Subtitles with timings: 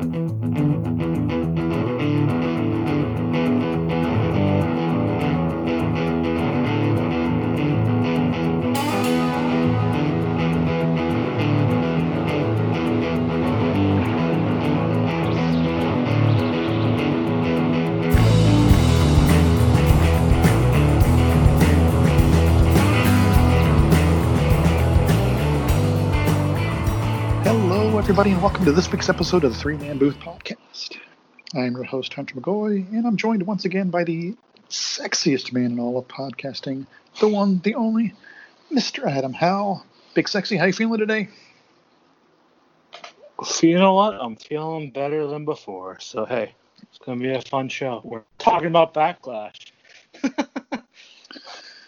[0.00, 0.69] Hello,
[28.10, 30.96] everybody, and welcome to this week's episode of the Three Man Booth Podcast.
[31.54, 34.34] I am your host, Hunter McGoy, and I'm joined once again by the
[34.68, 36.88] sexiest man in all of podcasting,
[37.20, 38.12] the one, the only,
[38.72, 39.08] Mr.
[39.08, 39.84] Adam Howe.
[40.14, 41.28] Big Sexy, how you feeling today?
[43.62, 44.14] You know what?
[44.14, 46.00] I'm feeling better than before.
[46.00, 48.00] So hey, it's gonna be a fun show.
[48.02, 49.70] We're talking about backlash.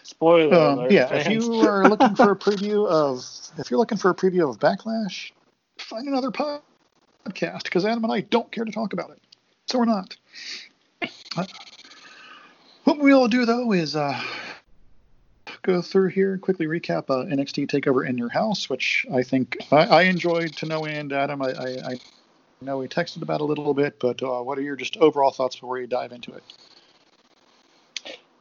[0.03, 3.25] Spoiler Um, alert, yeah, if you are looking for a preview of,
[3.57, 5.31] if you're looking for a preview of Backlash,
[5.83, 6.61] find another podcast
[7.63, 9.21] because Adam and I don't care to talk about it,
[9.67, 10.15] so we're not.
[12.83, 14.19] What we all do though is uh,
[15.61, 19.57] go through here and quickly recap uh, NXT Takeover in Your House, which I think
[19.71, 21.13] I, I enjoyed to no end.
[21.13, 21.99] Adam, I, I, I
[22.61, 25.55] know we texted about a little bit, but uh, what are your just overall thoughts
[25.55, 26.43] before we dive into it?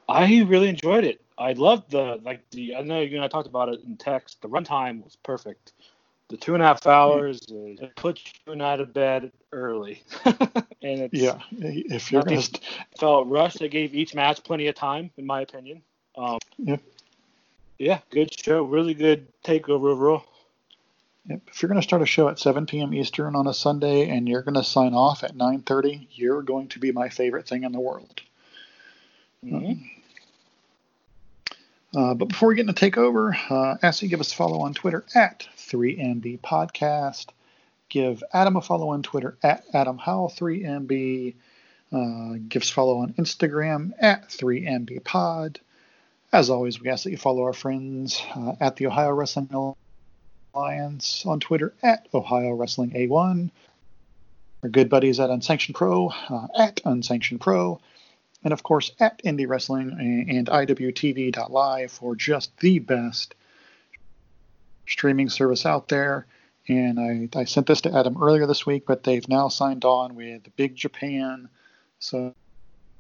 [0.08, 1.20] I really enjoyed it.
[1.38, 2.76] I loved the like the.
[2.76, 4.42] I know you and I talked about it in text.
[4.42, 5.72] The runtime was perfect.
[6.28, 10.38] The two and a half hours uh, it puts you out of bed early, and
[10.82, 12.60] it's Yeah, if you're Nothing- gonna st-
[12.98, 13.58] felt rushed.
[13.58, 15.82] They gave each match plenty of time, in my opinion.
[16.16, 16.80] Um, Yep.
[17.78, 18.62] Yeah, good show.
[18.62, 20.24] Really good takeover overall.
[21.28, 21.40] Yep.
[21.48, 22.94] If you're going to start a show at 7 p.m.
[22.94, 26.78] Eastern on a Sunday and you're going to sign off at 9:30, you're going to
[26.78, 28.20] be my favorite thing in the world.
[29.44, 29.90] Mhm.
[31.94, 34.60] Uh, but before we get into takeover, uh, ask you to give us a follow
[34.62, 37.26] on Twitter at 3MB Podcast.
[37.90, 41.34] Give Adam a follow on Twitter at Adam Howell 3MB.
[41.92, 45.60] Uh, give us a follow on Instagram at 3MB Pod.
[46.32, 49.74] As always, we ask that you follow our friends uh, at the Ohio Wrestling
[50.54, 53.50] Alliance on Twitter at Ohio Wrestling A1.
[54.62, 57.80] Our good buddies at Unsanctioned Pro uh, at Unsanctioned Pro.
[58.44, 63.34] And of course, at Indie Wrestling and IWTV.live for just the best
[64.86, 66.26] streaming service out there.
[66.68, 70.14] And I, I sent this to Adam earlier this week, but they've now signed on
[70.14, 71.48] with Big Japan.
[71.98, 72.34] So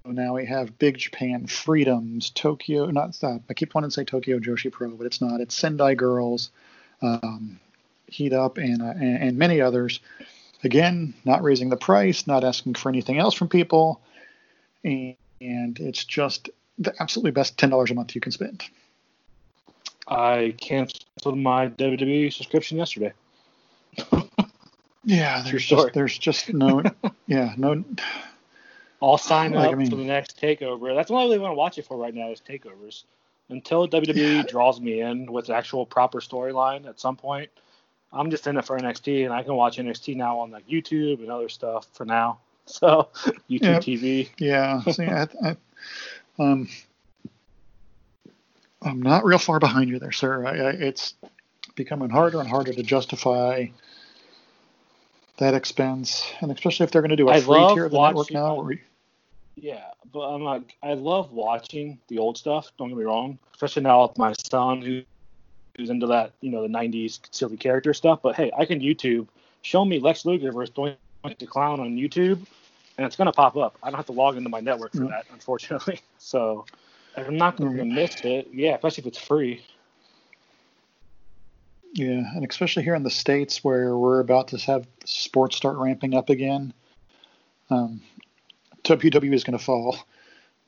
[0.04, 4.38] now we have Big Japan Freedoms, Tokyo, not that, I keep wanting to say Tokyo
[4.38, 5.40] Joshi Pro, but it's not.
[5.40, 6.50] It's Sendai Girls,
[7.02, 7.60] um,
[8.06, 10.00] Heat Up, and, uh, and, and many others.
[10.64, 14.00] Again, not raising the price, not asking for anything else from people.
[14.84, 18.62] And, and it's just the absolutely best $10 a month you can spend.
[20.08, 23.12] I canceled my WWE subscription yesterday.
[25.04, 26.82] Yeah, there's just, there's just no,
[27.26, 27.84] yeah, no,
[29.02, 30.94] I'll sign Like, up I mean- for the next takeover.
[30.94, 33.04] That's what I really want to watch it for right now is takeovers.
[33.48, 37.50] Until WWE draws me in with actual proper storyline at some point,
[38.12, 41.18] I'm just in it for NXT, and I can watch NXT now on like YouTube
[41.18, 42.38] and other stuff for now.
[42.66, 43.08] So
[43.50, 43.82] YouTube Yep.
[43.82, 44.28] TV.
[44.38, 45.56] Yeah, see, I, I,
[46.38, 46.68] um,
[48.80, 50.46] I'm not real far behind you there, sir.
[50.46, 51.14] I, I, it's
[51.74, 53.66] becoming harder and harder to justify
[55.38, 58.00] that expense, and especially if they're going to do a I free tier of the
[58.00, 58.54] network now.
[58.54, 58.78] Where
[59.56, 62.70] Yeah, but I'm like, I love watching the old stuff.
[62.78, 65.02] Don't get me wrong, especially now with my son who,
[65.76, 68.20] who's into that, you know, the '90s silly character stuff.
[68.22, 69.28] But hey, I can YouTube
[69.62, 70.72] show me Lex Luger versus
[71.24, 72.44] Doink the Clown on YouTube,
[72.98, 73.76] and it's gonna pop up.
[73.82, 76.00] I don't have to log into my network for that, unfortunately.
[76.18, 76.64] So
[77.16, 78.48] I'm not gonna miss it.
[78.52, 79.62] Yeah, especially if it's free.
[81.92, 86.14] yeah, and especially here in the states where we're about to have sports start ramping
[86.14, 86.72] up again,
[87.70, 88.00] um,
[88.84, 89.98] WWE is going to fall.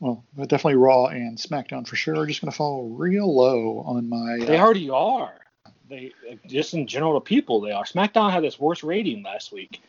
[0.00, 4.08] Well, definitely Raw and SmackDown for sure are just going to fall real low on
[4.08, 4.38] my.
[4.40, 5.34] They uh, already are.
[5.88, 6.12] They
[6.46, 7.84] just in general, to people they are.
[7.84, 9.80] SmackDown had its worst rating last week,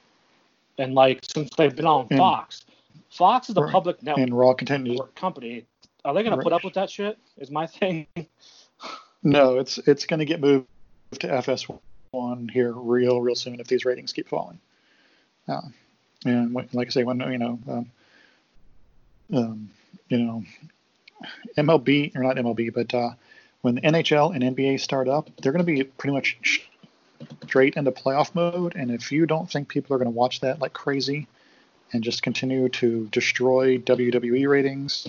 [0.77, 2.65] and like since they've been on And- Fox,
[3.09, 3.71] Fox is a Right.
[3.71, 4.23] public network.
[4.23, 4.99] and Raw continues.
[5.15, 5.65] company.
[6.03, 7.17] Are they going to put up with that shit?
[7.37, 8.07] Is my thing.
[9.23, 10.67] No, it's it's going to get moved
[11.19, 14.59] to FS1 here real real soon if these ratings keep falling.
[15.47, 15.61] Uh,
[16.25, 17.91] and when, like I say, when you know, um,
[19.33, 19.69] um,
[20.09, 20.43] you know,
[21.57, 23.11] MLB or not MLB, but uh,
[23.61, 26.37] when the NHL and NBA start up, they're going to be pretty much
[27.43, 28.75] straight into playoff mode.
[28.75, 31.27] And if you don't think people are going to watch that like crazy
[31.93, 35.07] and just continue to destroy WWE ratings,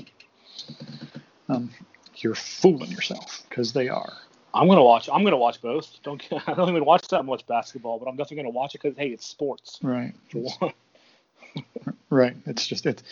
[1.48, 1.70] um,
[2.16, 4.12] you're fooling yourself because they are.
[4.54, 5.08] I'm gonna watch.
[5.12, 5.98] I'm gonna watch both.
[6.02, 6.22] Don't.
[6.46, 9.08] I don't even watch that much basketball, but I'm definitely gonna watch it because hey,
[9.08, 10.14] it's sports Right.
[12.10, 12.36] right.
[12.46, 13.02] It's just it's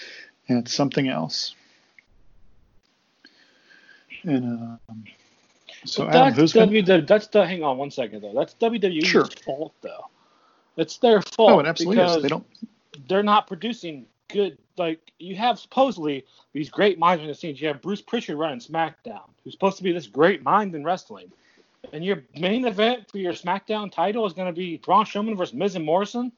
[0.48, 1.54] and it's something else.
[4.22, 5.04] And um,
[5.84, 7.06] so Adam, that's who's gonna, WWE.
[7.06, 7.46] That's the.
[7.46, 8.32] Hang on one second though.
[8.34, 9.26] That's WWE's Sure.
[9.44, 10.06] fault though.
[10.76, 11.50] It's their fault.
[11.50, 12.22] Oh, it absolutely because is.
[12.22, 12.46] They don't.
[13.08, 14.58] They're not producing good.
[14.76, 17.60] Like you have supposedly these great minds in the scenes.
[17.60, 21.30] You have Bruce Pritchard running SmackDown, who's supposed to be this great mind in wrestling.
[21.92, 25.54] And your main event for your SmackDown title is going to be Braun Strowman versus
[25.54, 26.32] Miz and Morrison.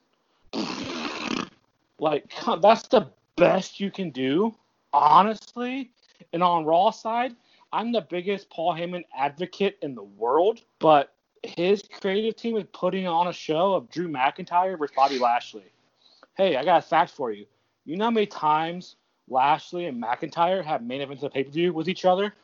[1.98, 4.54] Like that's the best you can do,
[4.92, 5.90] honestly.
[6.32, 7.34] And on Raw side,
[7.72, 13.06] I'm the biggest Paul Heyman advocate in the world, but his creative team is putting
[13.06, 15.64] on a show of Drew McIntyre versus Bobby Lashley.
[16.36, 17.46] Hey, I got a fact for you.
[17.84, 18.96] You know how many times
[19.28, 22.34] Lashley and McIntyre have main events of pay per view with each other?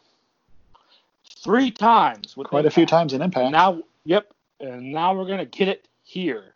[1.42, 2.36] Three times.
[2.36, 3.50] With Quite a few times in Impact.
[3.50, 6.54] Now, yep, and now we're gonna get it here.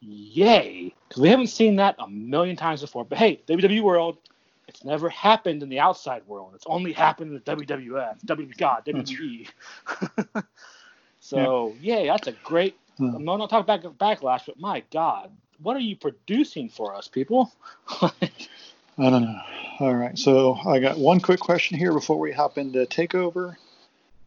[0.00, 0.94] Yay!
[1.08, 3.04] Because we haven't seen that a million times before.
[3.04, 4.18] But hey, WWE world,
[4.68, 6.52] it's never happened in the outside world.
[6.54, 9.48] It's only happened in the WWF, W God, WWE.
[11.20, 12.76] so yeah, that's a great.
[12.98, 13.14] Hmm.
[13.16, 15.30] I'm not talking back backlash, but my God,
[15.62, 17.52] what are you producing for us, people?
[18.02, 18.10] I
[18.98, 19.40] don't know.
[19.80, 20.18] All right.
[20.18, 23.56] So I got one quick question here before we hop into Takeover.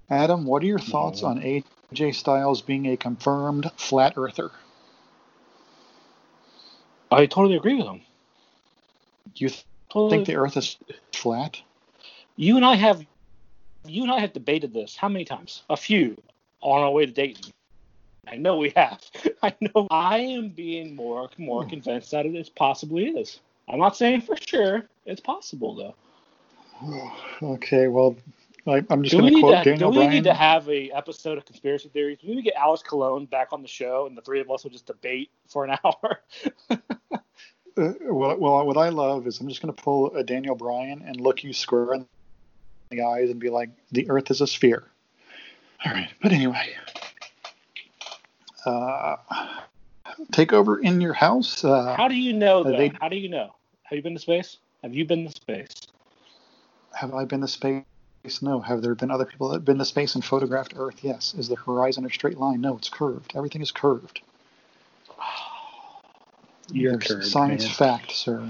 [0.10, 4.52] Adam, what are your thoughts on AJ Styles being a confirmed flat earther?
[7.12, 8.02] I totally agree with him.
[9.36, 9.52] Do you
[9.96, 10.18] Totally.
[10.18, 10.78] think the Earth is
[11.14, 11.60] flat?
[12.38, 13.06] you and I have
[13.88, 15.64] you and I have debated this how many times?
[15.70, 16.22] A few
[16.62, 17.52] on our way to Dayton.
[18.28, 19.00] I know we have.
[19.44, 21.70] I know I am being more more Hmm.
[21.70, 23.40] convinced that it is possibly is.
[23.70, 24.88] I'm not saying for sure.
[25.06, 25.96] It's possible though.
[27.42, 27.88] Okay.
[27.88, 28.16] Well,
[28.68, 30.10] I, I'm just going to quote to do Daniel we Bryan.
[30.12, 32.18] need to have a episode of conspiracy theories?
[32.20, 34.50] Do we need to get Alice Cologne back on the show and the three of
[34.50, 36.22] us will just debate for an hour?
[37.78, 41.04] Uh, well, well, what I love is I'm just going to pull a Daniel Bryan
[41.06, 42.06] and look you square in
[42.90, 44.84] the eyes and be like, the Earth is a sphere.
[45.86, 46.70] All right, but anyway,
[48.66, 49.18] uh,
[50.32, 51.64] take over in your house.
[51.66, 53.54] Uh, How do you know Uh, they- How do you know?
[53.84, 54.58] Have you been to space?
[54.84, 55.70] Have you been to space?
[56.94, 57.84] have I been to space?
[58.42, 58.62] No.
[58.62, 61.04] Have there been other people that have been to space and photographed Earth?
[61.04, 61.36] Yes.
[61.38, 62.62] Is the horizon a straight line?
[62.62, 63.34] No, it's curved.
[63.36, 64.22] Everything is curved.
[66.72, 67.74] You're There's science man.
[67.74, 68.50] fact, sir.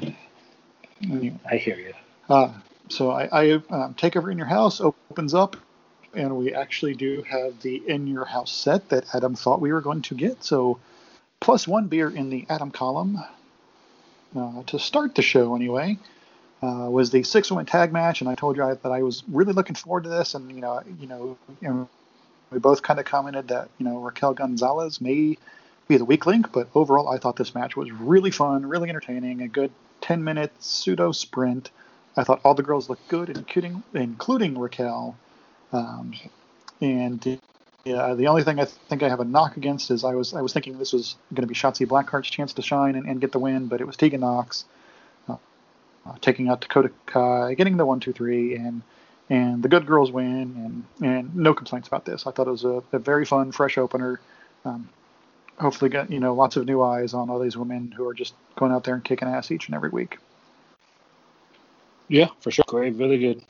[1.03, 1.37] Anyway.
[1.49, 1.93] I hear you.
[2.29, 2.53] Uh,
[2.89, 5.57] so I, I um, take over in your house opens up,
[6.13, 9.81] and we actually do have the in your house set that Adam thought we were
[9.81, 10.43] going to get.
[10.43, 10.79] So
[11.39, 13.19] plus one beer in the Adam column
[14.35, 15.97] uh, to start the show anyway.
[16.63, 19.23] Uh, was the six woman tag match, and I told you I, that I was
[19.27, 21.89] really looking forward to this, and you know, you know, you know
[22.49, 25.37] we both kind of commented that you know Raquel Gonzalez may
[25.87, 29.41] be the weak link, but overall I thought this match was really fun, really entertaining,
[29.41, 29.71] a good
[30.01, 31.71] 10 minute pseudo sprint.
[32.17, 35.15] I thought all the girls looked good, including including Raquel.
[35.73, 36.13] Um,
[36.81, 37.39] and
[37.83, 40.41] yeah, the only thing I think I have a knock against is I was I
[40.41, 43.31] was thinking this was going to be Shotzi Blackheart's chance to shine and, and get
[43.31, 44.65] the win, but it was Tegan Knox
[45.27, 45.37] uh,
[46.05, 48.81] uh, taking out Dakota Kai, getting the one two three, and
[49.29, 52.25] and the good girls win, and and no complaints about this.
[52.25, 54.19] I thought it was a, a very fun, fresh opener.
[54.63, 54.89] Um,
[55.59, 58.33] hopefully, get you know lots of new eyes on all these women who are just
[58.55, 60.17] going out there and kicking ass each and every week.
[62.07, 62.65] Yeah, for sure.
[62.67, 63.43] Great, really good.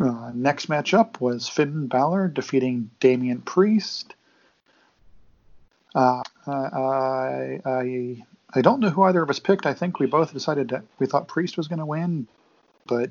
[0.00, 4.14] Uh, next matchup was Finn Balor defeating Damian Priest.
[5.94, 8.22] Uh, I, I
[8.54, 9.66] I don't know who either of us picked.
[9.66, 12.26] I think we both decided that we thought Priest was going to win,
[12.86, 13.10] but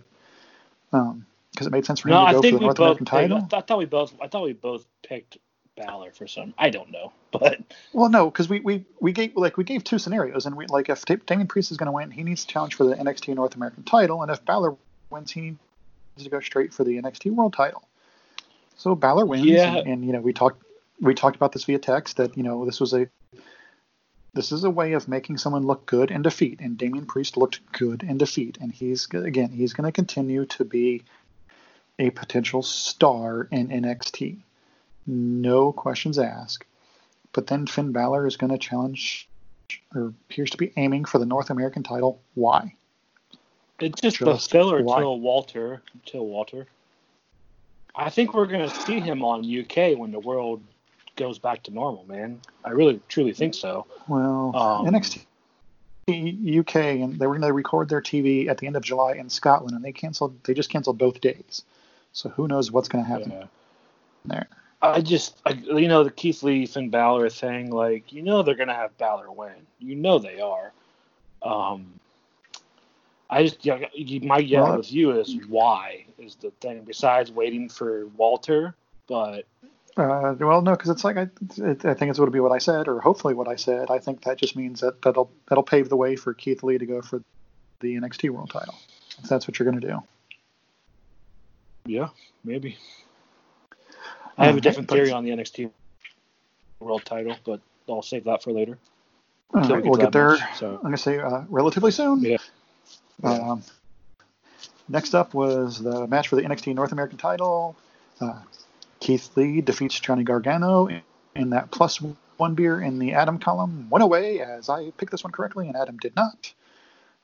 [0.92, 2.66] um, because it made sense for him No, to I go for think the we
[2.66, 2.86] North both.
[2.86, 3.38] American Picked, title.
[3.38, 4.14] I, th- I thought we both.
[4.22, 5.38] I thought we both picked
[5.86, 6.54] Balor for some.
[6.58, 7.60] I don't know, but
[7.94, 10.90] Well, no, because we, we we gave like we gave two scenarios, and we like
[10.90, 13.56] if Damian Priest is going to win, he needs to challenge for the NXT North
[13.56, 14.76] American title, and if Balor
[15.10, 15.58] wins, he needs
[16.24, 17.84] to go straight for the NXT World title.
[18.78, 19.78] So Balor wins, Yeah.
[19.78, 20.64] and, and you know we talked
[21.00, 23.08] we talked about this via text that you know this was a
[24.34, 27.60] this is a way of making someone look good in defeat, and Damian Priest looked
[27.74, 31.04] good in defeat, and he's again he's going to continue to be
[32.00, 34.40] a potential star in NXT,
[35.08, 36.66] no questions asked.
[37.34, 39.28] But then Finn Balor is going to challenge,
[39.96, 42.22] or appears to be aiming for the North American title.
[42.36, 42.76] Why?
[43.80, 45.00] it's just, the Just filler why?
[45.00, 45.82] till Walter.
[46.06, 46.68] Till Walter.
[47.96, 50.62] I think we're gonna see him on UK when the world
[51.16, 52.40] goes back to normal, man.
[52.64, 53.86] I really truly think so.
[54.08, 55.26] Well, Um, NXT
[56.60, 59.30] UK, and they were going to record their TV at the end of July in
[59.30, 60.44] Scotland, and they canceled.
[60.44, 61.64] They just canceled both days.
[62.14, 63.46] So who knows what's going to happen Yeah.
[64.26, 64.48] there?
[64.82, 68.56] I just, I, you know, the Keith Lee Finn Balor thing, like, you know, they're
[68.56, 69.54] gonna have Balor win.
[69.80, 70.72] You know they are.
[71.44, 72.00] Um,
[73.30, 76.84] I just my yeah Well, with you is why is the thing.
[76.84, 78.76] Besides waiting for Walter,
[79.08, 79.46] but
[79.98, 82.52] Uh, well, no, because it's like I, it, I think it's going to be what
[82.52, 83.90] I said, or hopefully what I said.
[83.90, 86.86] I think that just means that that'll that'll pave the way for Keith Lee to
[86.86, 87.24] go for
[87.80, 88.76] the NXT World Title.
[89.24, 90.04] If that's what you're going to do.
[91.86, 92.10] yeah,
[92.44, 92.78] maybe.
[94.42, 95.70] I have a Uh, different theory on the NXT
[96.80, 98.78] World Title, but I'll save that for later.
[99.54, 100.38] All Until right, we we'll get there.
[100.38, 100.76] match, so.
[100.76, 102.22] I'm going to say uh, relatively soon.
[102.22, 102.38] Yeah.
[103.24, 103.64] Um,
[104.90, 107.76] next up was the match for the NXT North American title.
[108.20, 108.40] Uh,
[109.00, 111.02] Keith Lee defeats Johnny Gargano in,
[111.36, 112.02] in that plus
[112.38, 113.88] one beer in the Adam column.
[113.90, 116.54] Went away, as I picked this one correctly, and Adam did not.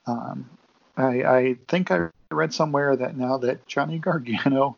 [0.06, 0.48] Um,
[0.96, 4.76] I, I think I read somewhere that now that Johnny Gargano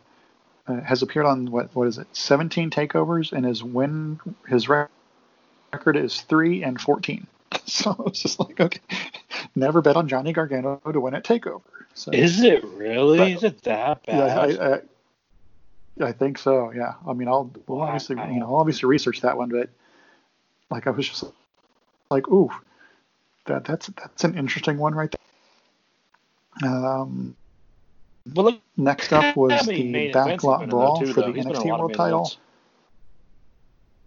[0.67, 5.97] uh, has appeared on what what is it, 17 takeovers, and his win his record
[5.97, 7.26] is three and 14.
[7.67, 8.81] So it's just like okay,
[9.55, 11.62] never bet on Johnny Gargano to win at Takeover.
[11.95, 13.19] So Is it really?
[13.19, 14.17] But- is it that bad?
[14.59, 16.73] yeah, I, I, I think so.
[16.73, 19.69] Yeah, I mean, I'll we'll obviously you know I'll obviously research that one, but
[20.71, 21.25] like I was just
[22.11, 22.50] like, ooh,
[23.47, 25.14] that that's that's an interesting one right
[26.62, 26.71] there.
[26.71, 27.37] Um,
[28.35, 31.45] well, next up was the main events he's been backlot brawl too, for the He's
[31.45, 32.21] been in a NXT World Title.
[32.21, 32.37] events.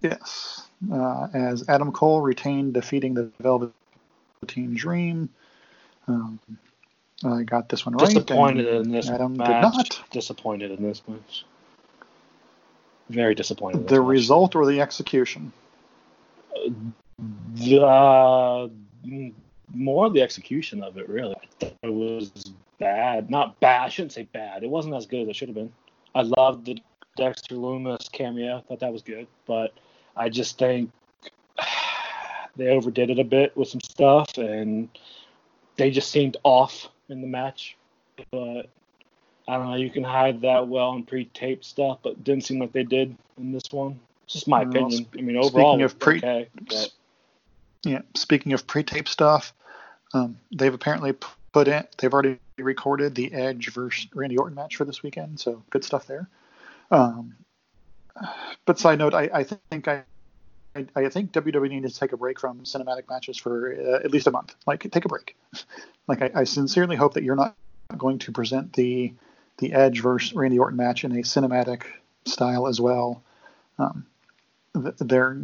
[0.02, 5.30] Yes, uh, as Adam Cole retained, defeating the Velveteen Dream.
[6.08, 6.40] Um,
[7.24, 8.08] I got this one right.
[8.08, 9.48] Disappointed in this Adam match.
[9.48, 10.02] did not.
[10.12, 11.46] Disappointed in this match.
[13.10, 13.88] Very disappointed.
[13.88, 14.08] The match.
[14.08, 15.54] result or the execution?
[17.56, 18.68] The, uh,
[19.74, 21.36] more the execution of it, really.
[21.62, 22.32] It was
[22.80, 23.30] bad.
[23.30, 23.86] Not bad.
[23.86, 24.64] I shouldn't say bad.
[24.64, 25.74] It wasn't as good as it should have been.
[26.16, 26.78] I loved the
[27.18, 28.58] Dexter Lumis cameo.
[28.58, 29.28] I thought that was good.
[29.46, 29.74] But
[30.16, 30.92] I just think
[32.56, 34.90] they overdid it a bit with some stuff, and
[35.76, 37.78] they just seemed off in the match.
[38.32, 38.70] But
[39.48, 39.76] I don't know.
[39.76, 43.16] You can hide that well in pre-taped stuff, but it didn't seem like they did
[43.38, 44.00] in this one.
[44.26, 45.08] It's just my Well, opinion.
[45.18, 46.92] I mean, overall, speaking of pre- okay, but
[47.84, 48.02] Yeah.
[48.16, 49.54] Speaking of pre-tape stuff,
[50.14, 51.14] um, they've apparently
[51.52, 51.86] put in.
[51.98, 56.08] They've already recorded the Edge versus Randy Orton match for this weekend, so good stuff
[56.08, 56.28] there.
[56.92, 57.36] Um,
[58.66, 60.04] but side note, I, I think I.
[60.76, 64.10] I, I think WWE needs to take a break from cinematic matches for uh, at
[64.10, 64.56] least a month.
[64.66, 65.36] Like, take a break.
[66.08, 67.56] like, I, I sincerely hope that you're not
[67.96, 69.14] going to present the
[69.60, 71.84] the Edge versus Randy Orton match in a cinematic
[72.26, 73.22] style as well.
[73.78, 74.08] Um,
[74.74, 75.38] th- they're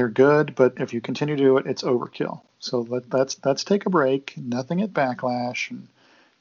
[0.00, 2.40] they're good, but if you continue to do it, it's overkill.
[2.58, 4.32] So let, let's let's take a break.
[4.38, 5.88] Nothing at Backlash, and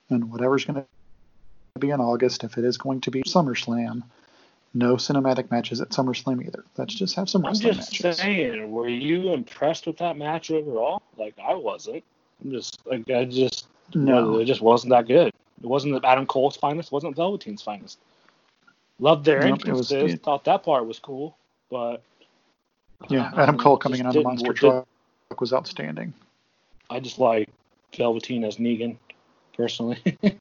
[0.10, 2.46] and whatever's going to be in August.
[2.46, 4.04] If it is going to be SummerSlam,
[4.74, 6.64] no cinematic matches at SummerSlam either.
[6.78, 8.18] Let's just have some I'm wrestling just matches.
[8.20, 11.02] saying, were you impressed with that match overall?
[11.18, 12.04] Like I wasn't.
[12.42, 14.38] I'm just like I just No.
[14.40, 15.34] it just wasn't that good.
[15.62, 16.88] It wasn't Adam Cole's finest.
[16.88, 18.00] It wasn't Velveteen's finest.
[19.00, 20.14] Loved their Nope, it was- entrances.
[20.16, 21.36] it- Thought that part was cool,
[21.70, 22.02] but
[23.08, 24.88] Yeah, Adam Cole coming in on the monster truck
[25.40, 26.14] was outstanding.
[26.90, 27.50] I just like
[27.96, 28.98] Velveteen as Negan,
[29.56, 30.02] personally.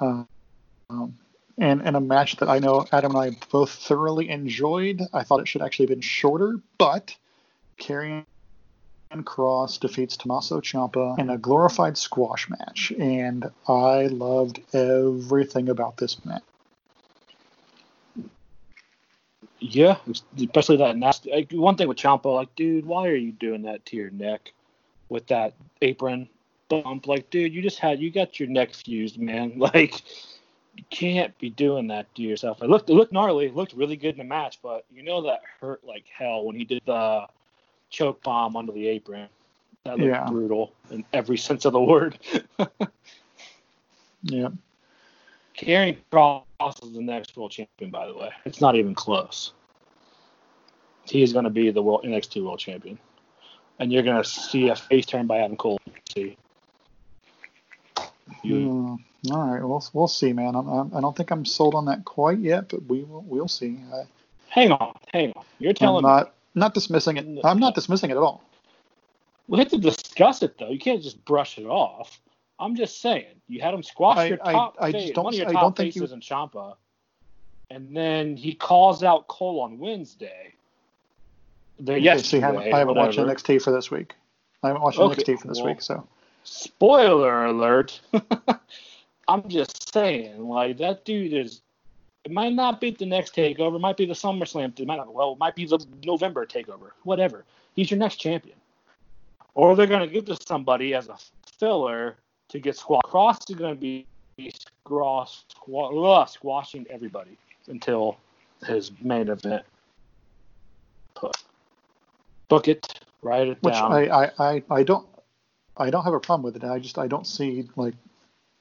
[0.00, 0.22] Uh,
[0.90, 1.18] um,
[1.58, 5.02] and and a match that I know Adam and I both thoroughly enjoyed.
[5.12, 7.16] I thought it should actually have been shorter, but
[7.78, 8.24] Karrion
[9.12, 16.24] Kross defeats Tommaso Ciampa in a glorified squash match, and I loved everything about this
[16.24, 16.42] match.
[19.60, 19.96] Yeah,
[20.36, 21.32] especially that nasty.
[21.32, 24.52] Like, one thing with Ciampa, like, dude, why are you doing that to your neck
[25.08, 26.28] with that apron
[26.68, 27.06] bump?
[27.08, 29.54] Like, dude, you just had you got your neck fused, man.
[29.58, 30.02] Like,
[30.76, 32.62] you can't be doing that to yourself.
[32.62, 33.46] It looked it looked gnarly.
[33.46, 36.54] It looked really good in the match, but you know that hurt like hell when
[36.54, 37.26] he did the
[37.90, 39.28] choke bomb under the apron.
[39.84, 40.28] That looked Yeah.
[40.28, 42.18] brutal in every sense of the word.
[44.24, 44.48] Yeah,
[45.56, 48.30] Karrion Kross is the next world champion, by the way.
[48.44, 49.52] It's not even close.
[51.04, 52.98] He is going to be the world NXT world champion,
[53.78, 55.80] and you're going to see a face turn by Adam Cole.
[56.12, 56.36] See,
[58.42, 58.98] you, Mm,
[59.30, 60.54] all right, we'll we'll see, man.
[60.54, 63.48] I'm, I'm, I don't think I'm sold on that quite yet, but we will we'll
[63.48, 63.78] see.
[63.94, 64.02] I,
[64.48, 65.44] hang on, hang on.
[65.60, 67.40] You're I'm telling me not not dismissing it.
[67.44, 68.42] I'm not dismissing it at all.
[69.46, 70.70] we have to discuss it though.
[70.70, 72.20] You can't just brush it off.
[72.60, 75.34] I'm just saying you had him squash I- your top I face, just don't- one
[75.34, 76.76] of your I top don't think you- faces in Ciampa,
[77.70, 80.52] and then he calls out Cole on Wednesday.
[81.80, 83.18] The yesterday, I haven't, I haven't watched.
[83.18, 84.14] NXT for this week.
[84.64, 86.06] I haven't watched Okay, NXT for this well, week, so
[86.42, 88.00] Spoiler alert.
[89.28, 91.60] I'm just saying, like that dude is.
[92.24, 93.76] It might not be the next takeover.
[93.76, 94.78] It might be the SummerSlam.
[94.78, 95.12] It might not.
[95.14, 96.90] Well, it might be the November takeover.
[97.04, 97.44] Whatever.
[97.76, 98.56] He's your next champion.
[99.54, 101.16] or they're going to give to somebody as a
[101.58, 102.16] filler
[102.48, 103.02] to get squash.
[103.04, 104.06] Kross is going to be
[104.84, 107.36] squash, squash, squashing everybody
[107.68, 108.16] until
[108.66, 109.62] his main event.
[111.14, 111.36] Put
[112.48, 113.92] book it, write it Which down.
[113.92, 115.06] I, I, I, I don't
[115.76, 116.64] I don't have a problem with it.
[116.66, 117.94] I just I don't see like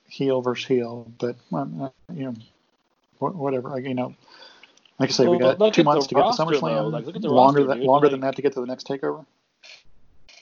[0.07, 2.33] heel versus heel, but uh, you know
[3.19, 3.73] whatever.
[3.73, 4.15] I, you know,
[4.99, 6.91] like I say, we got two months to get to SummerSlam.
[6.91, 7.87] Like, look at the longer roster, than dude.
[7.87, 9.25] longer Like- than that to get to the next takeover.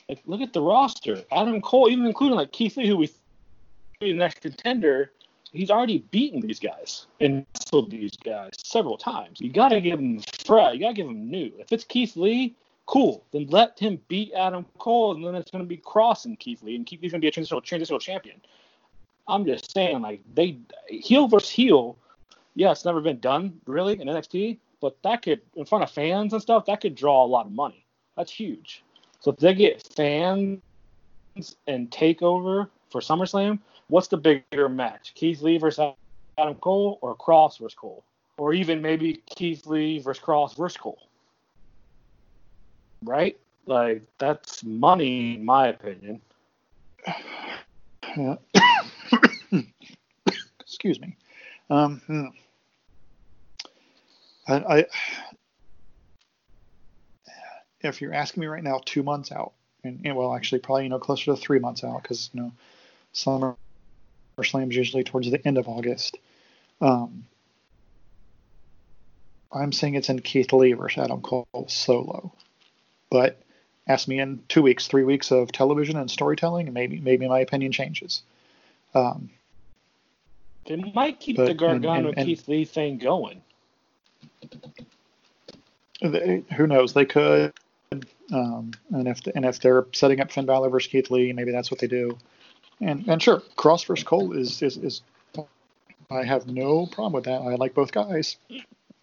[0.08, 1.24] Like, look at the roster.
[1.32, 3.10] Adam Cole, even including like Keith Lee, who we
[4.00, 5.12] the next contender,
[5.52, 9.40] he's already beaten these guys and wrestled these guys several times.
[9.40, 10.74] You got to give him fresh.
[10.74, 11.52] You got to give him new.
[11.60, 13.24] If it's Keith Lee, cool.
[13.32, 16.62] Then let him beat Adam Cole, and then it's going to be Kross and Keith
[16.64, 18.42] Lee, and Keith Lee's going to be a transitional, transitional champion.
[19.28, 21.98] I'm just saying, like they heel versus heel.
[22.54, 26.32] Yeah, it's never been done really in NXT, but that could in front of fans
[26.32, 26.66] and stuff.
[26.66, 27.86] That could draw a lot of money.
[28.16, 28.84] That's huge.
[29.20, 30.62] So if they get fans
[31.68, 35.14] and takeover for SummerSlam, what's the bigger match?
[35.16, 35.94] Keith Lee versus
[36.38, 38.04] Adam Cole or Kross versus Cole?
[38.38, 41.08] Or even maybe Keith Lee versus Kross versus Cole.
[43.04, 43.38] Right?
[43.66, 46.22] Like that's money in my opinion.
[48.18, 48.36] Yeah.
[50.60, 51.16] Excuse me.
[51.70, 52.28] Um, hmm.
[54.48, 54.86] I, I,
[57.82, 60.90] if you're asking me right now, two months out, and, and well, actually, probably you
[60.90, 62.52] know closer to three months out, because you know,
[63.14, 63.56] summer
[64.44, 66.18] slams usually towards the end of August.
[66.82, 67.26] Um,
[69.52, 72.34] I'm saying it's in Keith Lee versus Adam Cole solo,
[73.10, 73.40] but
[73.88, 77.40] ask me in two weeks, three weeks of television and storytelling, and maybe maybe my
[77.40, 78.22] opinion changes.
[78.94, 79.30] Um,
[80.68, 83.42] They might keep But- the and- Gargano and- and- Keith Lee thing going.
[86.02, 86.94] they, who knows?
[86.94, 87.54] They could.
[88.34, 91.70] Um, and if and if they're setting up Finn Balor versus Keith Lee, maybe that's
[91.70, 92.18] what they do.
[92.82, 95.02] And and sure, Kross versus Cole is is, is
[96.12, 97.42] I have no problem with that.
[97.42, 98.38] I like both guys,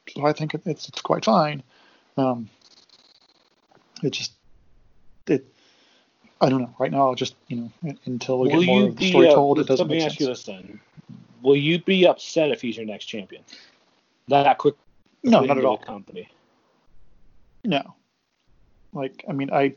[0.08, 1.62] so I think it's it's quite fine.
[2.16, 2.48] Um,
[4.02, 4.32] it just
[5.26, 5.46] it
[6.40, 6.74] I don't know.
[6.78, 9.34] Right now, I'll just you know until we Will get more of the story uh,
[9.34, 10.80] told, it let doesn't me make ask you this then:
[11.42, 13.42] Will you be upset if he's your next champion?
[14.28, 14.74] That quick?
[15.24, 15.78] No, not at all.
[15.78, 16.28] Company.
[17.64, 17.94] No.
[18.92, 19.74] Like, I mean, I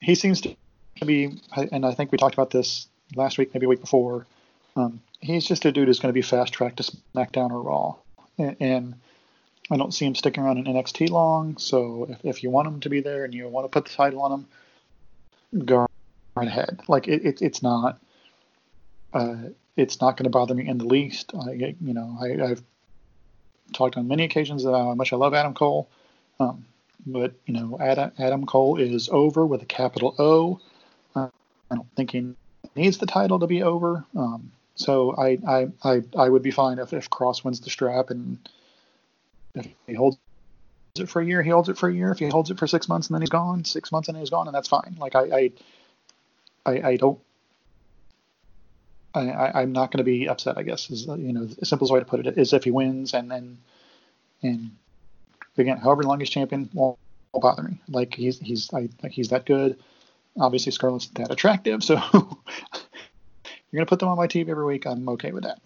[0.00, 0.56] he seems to
[1.04, 1.40] be,
[1.72, 4.26] and I think we talked about this last week, maybe a week before.
[4.76, 7.94] Um, he's just a dude who's going to be fast tracked to SmackDown or Raw,
[8.38, 8.94] and, and
[9.70, 11.56] I don't see him sticking around in NXT long.
[11.56, 13.94] So if, if you want him to be there and you want to put the
[13.94, 14.32] title on
[15.52, 15.86] him, go
[16.34, 16.82] right ahead.
[16.88, 17.98] Like it, it it's not,
[19.12, 19.36] uh,
[19.76, 21.32] it's not going to bother me in the least.
[21.34, 22.62] I, you know, I, I've
[23.72, 25.88] talked on many occasions about how much I love Adam Cole.
[26.40, 26.66] Um,
[27.06, 30.60] but you know, Adam, Adam Cole is over with a capital O.
[31.70, 32.34] I don't think he
[32.74, 34.04] needs the title to be over.
[34.16, 38.10] Um, so I, I, I, I would be fine if, if Kross wins the strap
[38.10, 38.38] and
[39.54, 40.18] if he holds
[40.96, 42.10] it for a year, he holds it for a year.
[42.10, 44.30] If he holds it for six months and then he's gone, six months and he's
[44.30, 44.96] gone, and that's fine.
[44.98, 45.52] Like I, I,
[46.66, 47.18] I, I don't.
[49.16, 50.58] I, I'm not going to be upset.
[50.58, 53.14] I guess is you know the simplest way to put it is if he wins
[53.14, 53.58] and then
[54.42, 54.72] and
[55.56, 56.98] again, however long he's champion won't,
[57.32, 57.80] won't bother me.
[57.88, 59.78] Like he's he's I, like he's that good.
[60.38, 64.86] Obviously, Scarlett's that attractive, so you're gonna put them on my TV every week.
[64.86, 65.60] I'm okay with that.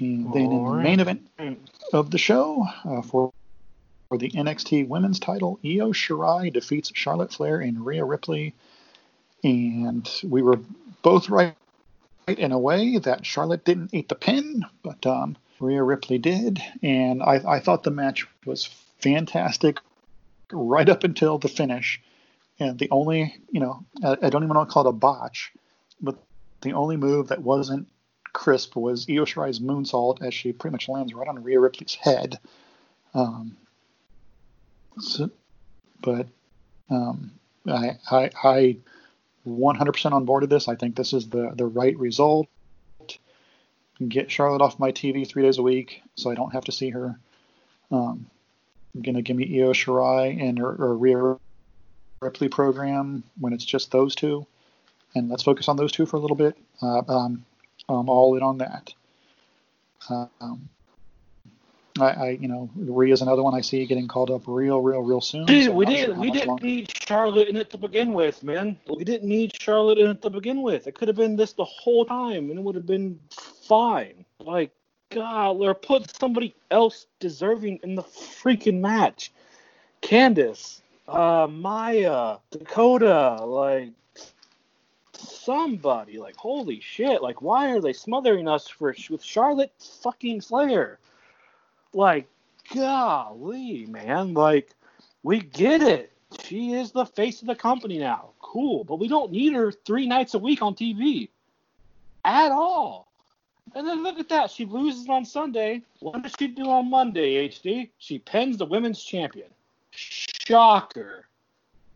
[0.00, 1.28] And then in the main event
[1.92, 3.32] of the show uh, for
[4.08, 8.54] for the NXT Women's Title, Io Shirai defeats Charlotte Flair and Rhea Ripley,
[9.44, 10.60] and we were
[11.02, 11.54] both right
[12.26, 17.22] in a way that Charlotte didn't eat the pin, but um, Rhea Ripley did, and
[17.22, 18.66] I, I thought the match was
[18.98, 19.78] fantastic
[20.52, 22.00] right up until the finish.
[22.60, 25.52] And the only, you know, I, I don't even want to call it a botch,
[26.00, 26.16] but
[26.60, 27.88] the only move that wasn't
[28.32, 32.38] crisp was Io Shirai's moonsault as she pretty much lands right on Rhea Ripley's head.
[33.14, 33.56] Um,
[34.98, 35.30] so,
[36.02, 36.26] but
[36.90, 37.32] um,
[37.66, 38.76] I, I, I
[39.46, 40.68] 100% on board of this.
[40.68, 42.48] I think this is the, the right result.
[44.06, 46.90] Get Charlotte off my TV three days a week so I don't have to see
[46.90, 47.18] her.
[47.90, 48.26] Um,
[49.00, 51.36] gonna give me Io Shirai and her, her Rhea
[52.20, 54.46] Ripley program when it's just those two,
[55.14, 56.56] and let's focus on those two for a little bit.
[56.82, 57.44] Uh, um,
[57.88, 58.92] I'm all in on that.
[60.10, 60.68] Um,
[62.00, 65.20] I, I, you know, Rhea's another one I see getting called up real, real, real
[65.20, 65.46] soon.
[65.46, 66.64] Dude, so we didn't how we didn't longer.
[66.64, 68.78] need Charlotte in it to begin with, man.
[68.88, 70.86] We didn't need Charlotte in it to begin with.
[70.86, 74.24] It could have been this the whole time, and it would have been fine.
[74.38, 74.70] Like,
[75.10, 79.32] God, or put somebody else deserving in the freaking match.
[80.02, 83.92] Candice, uh, Maya, Dakota, like
[85.14, 90.98] somebody, like holy shit, like why are they smothering us for with Charlotte fucking Flair?
[91.92, 92.28] Like,
[92.74, 94.74] golly, man, like
[95.22, 96.12] we get it.
[96.44, 98.30] She is the face of the company now.
[98.40, 101.30] Cool, but we don't need her three nights a week on TV
[102.24, 103.07] at all.
[103.78, 104.50] And then look at that.
[104.50, 105.82] She loses on Sunday.
[106.00, 107.90] What does she do on Monday, HD?
[107.98, 109.46] She pins the women's champion.
[109.92, 111.28] Shocker.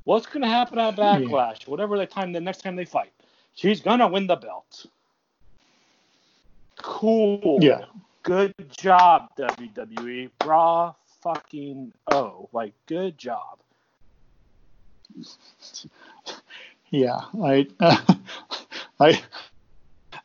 [0.05, 1.01] What's going to happen at hmm.
[1.01, 1.66] Backlash?
[1.66, 3.11] Whatever the time, the next time they fight,
[3.57, 4.87] she's going to win the belt.
[6.81, 7.59] Cool.
[7.61, 7.87] Yeah.
[8.23, 10.31] Good job, WWE.
[10.38, 12.49] Bra fucking oh.
[12.53, 13.59] Like, good job.
[16.90, 17.66] Yeah, I,
[19.01, 19.21] I,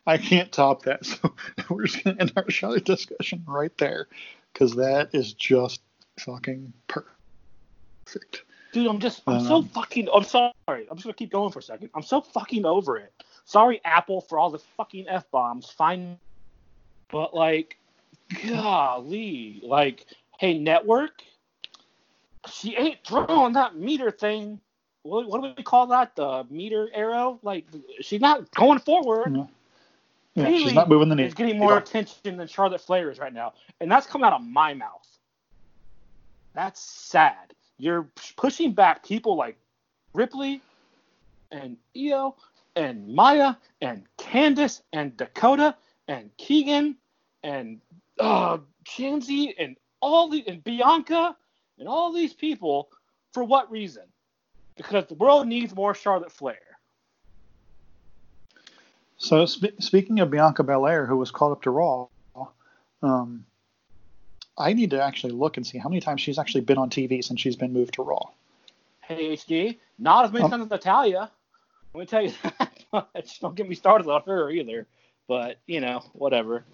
[0.08, 1.04] I can't top that.
[1.06, 1.34] So
[1.68, 4.08] we're just gonna end our Charlotte discussion right there,
[4.52, 5.82] because that is just
[6.18, 8.44] fucking perfect.
[8.72, 10.52] Dude, I'm just, I'm so Um, fucking, I'm sorry.
[10.66, 11.90] I'm just gonna keep going for a second.
[11.94, 13.12] I'm so fucking over it.
[13.44, 15.70] Sorry, Apple, for all the fucking f bombs.
[15.70, 16.18] Fine,
[17.10, 17.76] but like,
[18.46, 20.06] golly, like,
[20.38, 21.22] hey, network,
[22.50, 24.58] she ain't throwing that meter thing.
[25.02, 26.16] What, what do we call that?
[26.16, 27.38] The meter arrow?
[27.42, 27.66] Like,
[28.00, 29.48] she's not going forward.
[30.38, 31.32] Yeah Bayley she's not moving the needle.
[31.34, 34.74] getting more attention than Charlotte Flair is right now, and that's coming out of my
[34.74, 35.06] mouth.
[36.54, 37.54] That's sad.
[37.78, 39.58] You're pushing back people like
[40.12, 40.60] Ripley
[41.52, 42.34] and Io
[42.76, 45.76] and Maya and Candice and Dakota
[46.08, 46.96] and Keegan
[47.42, 47.80] and
[48.18, 48.58] uh,
[48.98, 51.36] and all the and Bianca
[51.78, 52.88] and all these people
[53.32, 54.04] for what reason?
[54.76, 56.67] Because the world needs more Charlotte Flair.
[59.18, 62.06] So sp- speaking of Bianca Belair, who was called up to Raw,
[63.02, 63.44] um,
[64.56, 67.22] I need to actually look and see how many times she's actually been on TV
[67.22, 68.22] since she's been moved to Raw.
[69.00, 71.30] Hey HD, not as many Um, times as Natalya.
[71.94, 73.40] Let me tell you that much.
[73.40, 74.86] Don't get me started on her either.
[75.26, 76.64] But you know, whatever.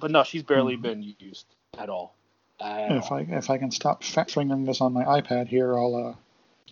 [0.00, 1.46] But no, she's barely been used
[1.78, 2.14] at all.
[2.60, 3.18] At If all.
[3.18, 6.14] I if I can stop fingering this on my iPad here, I'll uh,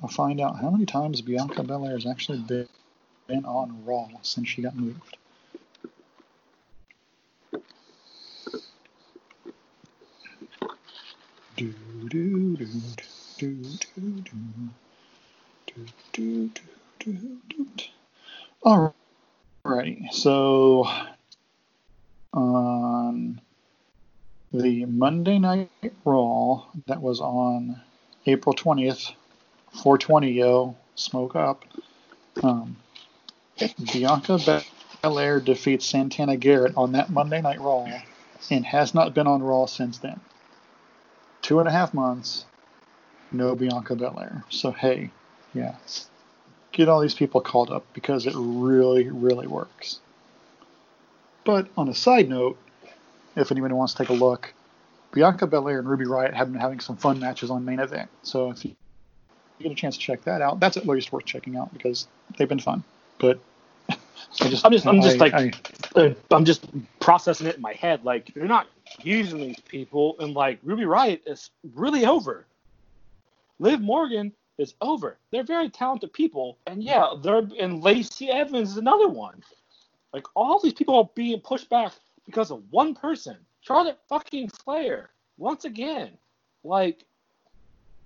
[0.03, 2.69] I'll find out how many times Bianca Belair has actually been
[3.27, 5.17] been on Raw since she got moved.
[11.57, 11.73] Do
[12.09, 12.67] do do
[13.39, 14.23] do do do
[15.75, 16.51] do do
[16.99, 17.13] do
[17.49, 17.85] do do.
[19.65, 20.87] Alrighty, so
[22.33, 23.41] on
[24.53, 25.71] the Monday Night
[26.05, 27.81] Raw that was on
[28.27, 29.13] April 20th,
[29.73, 31.65] 420 yo, smoke up.
[32.43, 32.77] Um,
[33.93, 34.63] Bianca
[35.03, 37.87] Belair defeats Santana Garrett on that Monday Night Raw
[38.51, 40.21] and has not been on Raw since then.
[41.43, 42.45] Two and a half months,
[43.31, 44.45] no Bianca Belair.
[44.49, 45.11] So, hey,
[45.55, 45.75] yeah,
[46.73, 50.01] get all these people called up because it really, really works.
[51.45, 52.59] But on a side note,
[53.35, 54.55] if anybody wants to take a look,
[55.13, 58.09] Bianca Belair and Ruby Riott have been having some fun matches on main event.
[58.23, 58.75] So if you
[59.61, 62.49] get a chance to check that out, that's at least worth checking out because they've
[62.49, 62.85] been fun.
[63.19, 63.41] But
[64.41, 65.53] I just, I'm just, I'm just I- like, I-
[66.01, 66.67] uh, I'm just
[67.01, 68.05] processing it in my head.
[68.05, 68.67] Like, you're not
[69.03, 72.47] using these people, and like Ruby Riott is really over.
[73.59, 75.19] Liv Morgan is over.
[75.31, 79.43] They're very talented people, and yeah, they're and Lacey Evans is another one.
[80.13, 81.93] Like all these people are being pushed back
[82.27, 85.11] because of one person, Charlotte fucking Flair.
[85.39, 86.11] Once again,
[86.65, 87.05] like,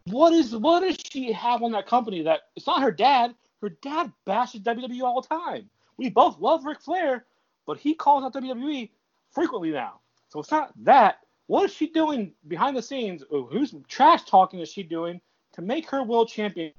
[0.04, 3.34] what is what does she have on that company that it's not her dad?
[3.60, 5.68] Her dad bashes WWE all the time.
[5.98, 7.24] We both love Ric Flair,
[7.66, 8.90] but he calls out WWE
[9.30, 10.00] frequently now.
[10.28, 11.20] So it's not that.
[11.46, 13.22] What is she doing behind the scenes?
[13.30, 15.20] Who's trash talking is she doing
[15.52, 16.72] to make her world champion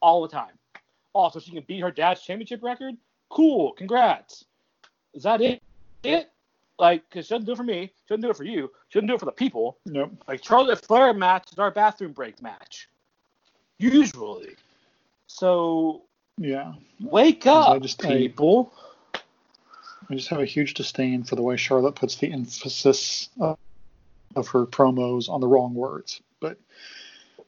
[0.00, 0.52] all the time?
[1.14, 2.96] Oh, she can beat her dad's championship record?
[3.28, 4.44] Cool, congrats.
[5.12, 5.62] Is that it?
[6.02, 6.30] It?
[6.78, 7.92] Like, cause she doesn't do it for me.
[7.94, 8.70] She doesn't do it for you.
[8.88, 9.78] She doesn't do it for the people.
[9.84, 10.12] nope.
[10.26, 12.88] Like Charlotte Flair match is our bathroom break match.
[13.78, 14.54] Usually.
[15.26, 16.04] So
[16.40, 16.72] Yeah.
[17.00, 18.72] wake up, I just- people.
[20.08, 23.56] I just have a huge disdain for the way Charlotte puts the emphasis of,
[24.34, 26.20] of her promos on the wrong words.
[26.40, 26.58] But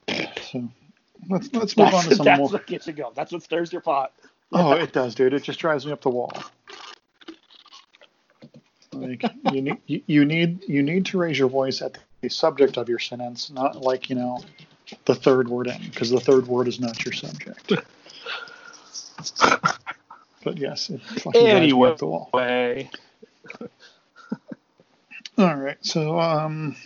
[0.09, 0.69] so
[1.29, 2.49] let's let's move on to That's, some that's more.
[2.51, 3.15] what gets you going.
[3.17, 4.13] That's what stirs your pot.
[4.53, 5.33] Oh, it does, dude.
[5.35, 6.31] It just drives me up the wall.
[8.93, 12.77] Like you need you, you need you need to raise your voice at the subject
[12.77, 14.39] of your sentence, not like you know
[15.07, 17.73] the third word in, because the third word is not your subject.
[20.45, 21.91] But yes, it fucking drives Anyway.
[21.91, 22.31] up the wall.
[22.33, 22.91] Way.
[25.39, 26.77] All right, so um,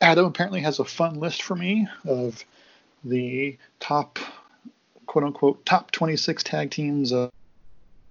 [0.00, 2.44] Adam apparently has a fun list for me of
[3.04, 4.18] the top,
[5.06, 7.12] quote unquote, top 26 tag teams.
[7.12, 7.28] Uh,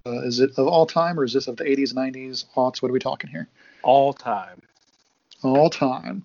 [0.07, 2.81] uh, is it of all time or is this of the 80s, 90s, aughts?
[2.81, 3.47] What are we talking here?
[3.83, 4.61] All time.
[5.43, 6.23] All time.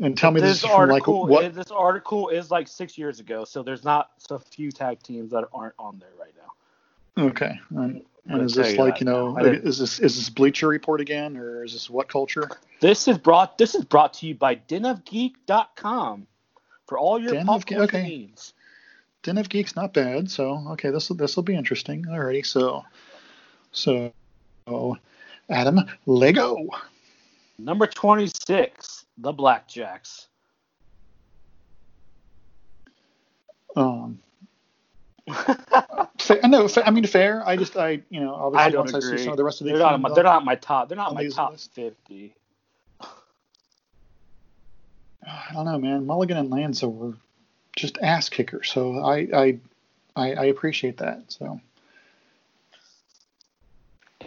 [0.00, 1.54] And tell me this, this, article, like what?
[1.54, 5.44] This article is like six years ago, so there's not so few tag teams that
[5.52, 7.26] aren't on there right now.
[7.26, 7.60] Okay.
[7.70, 9.36] And, and is this you like you know now.
[9.36, 12.48] I didn't- is this is this Bleacher Report again or is this what culture?
[12.80, 13.56] This is brought.
[13.56, 16.26] This is brought to you by denofgeek.com
[16.86, 18.02] for all your Den pop of culture okay.
[18.02, 18.52] needs.
[19.22, 20.30] Den of Geeks not bad.
[20.30, 22.04] So okay, this will this will be interesting.
[22.04, 22.44] Alrighty.
[22.44, 22.84] So
[23.72, 24.12] so
[25.48, 26.66] Adam Lego.
[27.58, 30.26] Number 26, the Blackjacks.
[33.76, 34.20] Um,
[36.18, 37.46] fa- no, fa- I mean fair.
[37.46, 39.18] I just I you know obviously I don't once I agree.
[39.18, 40.00] see some of the rest of the they're not.
[40.00, 40.88] My, they're not my top.
[40.88, 41.70] They're not my top lists.
[41.74, 42.34] 50.
[43.00, 43.08] I
[45.52, 46.06] don't know, man.
[46.06, 47.14] Mulligan and Lanza were
[47.76, 48.70] just ass kickers.
[48.70, 49.58] So I I
[50.14, 51.24] I, I appreciate that.
[51.32, 51.60] So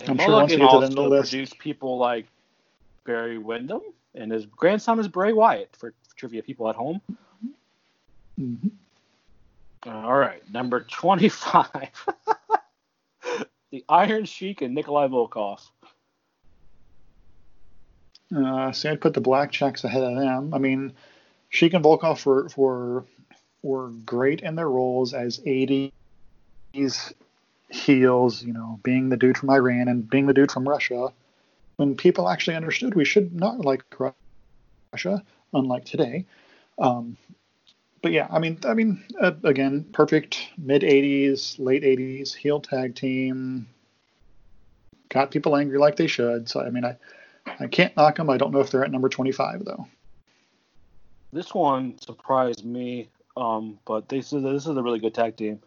[0.02, 2.26] And I'm sure once Mulligan we get to the end of the list- people like
[3.06, 3.82] Barry Windham,
[4.18, 7.02] and his grandson is Bray Wyatt for trivia people at home.
[8.40, 8.72] mhm.
[9.86, 11.70] All right, number 25,
[13.72, 15.62] the Iron Sheik and Nikolai Volkov.
[18.36, 20.54] Uh, see, I'd put the Blackjacks ahead of them.
[20.54, 20.92] I mean,
[21.50, 23.06] Sheik and Volkov were, were
[23.64, 25.92] were great in their roles as 80s
[27.70, 31.10] heels, you know, being the dude from Iran and being the dude from Russia.
[31.78, 33.84] When people actually understood we should not like
[34.92, 36.26] Russia, unlike today.
[36.80, 37.18] Um,
[38.02, 42.96] but yeah, I mean, I mean, uh, again, perfect mid 80s, late 80s heel tag
[42.96, 43.68] team.
[45.10, 46.50] Got people angry like they should.
[46.50, 46.98] So I mean, I
[47.60, 48.30] I can't knock them.
[48.30, 49.88] I don't know if they're at number 25 though.
[51.34, 55.60] This one surprised me, um, but this is this is a really good tag team.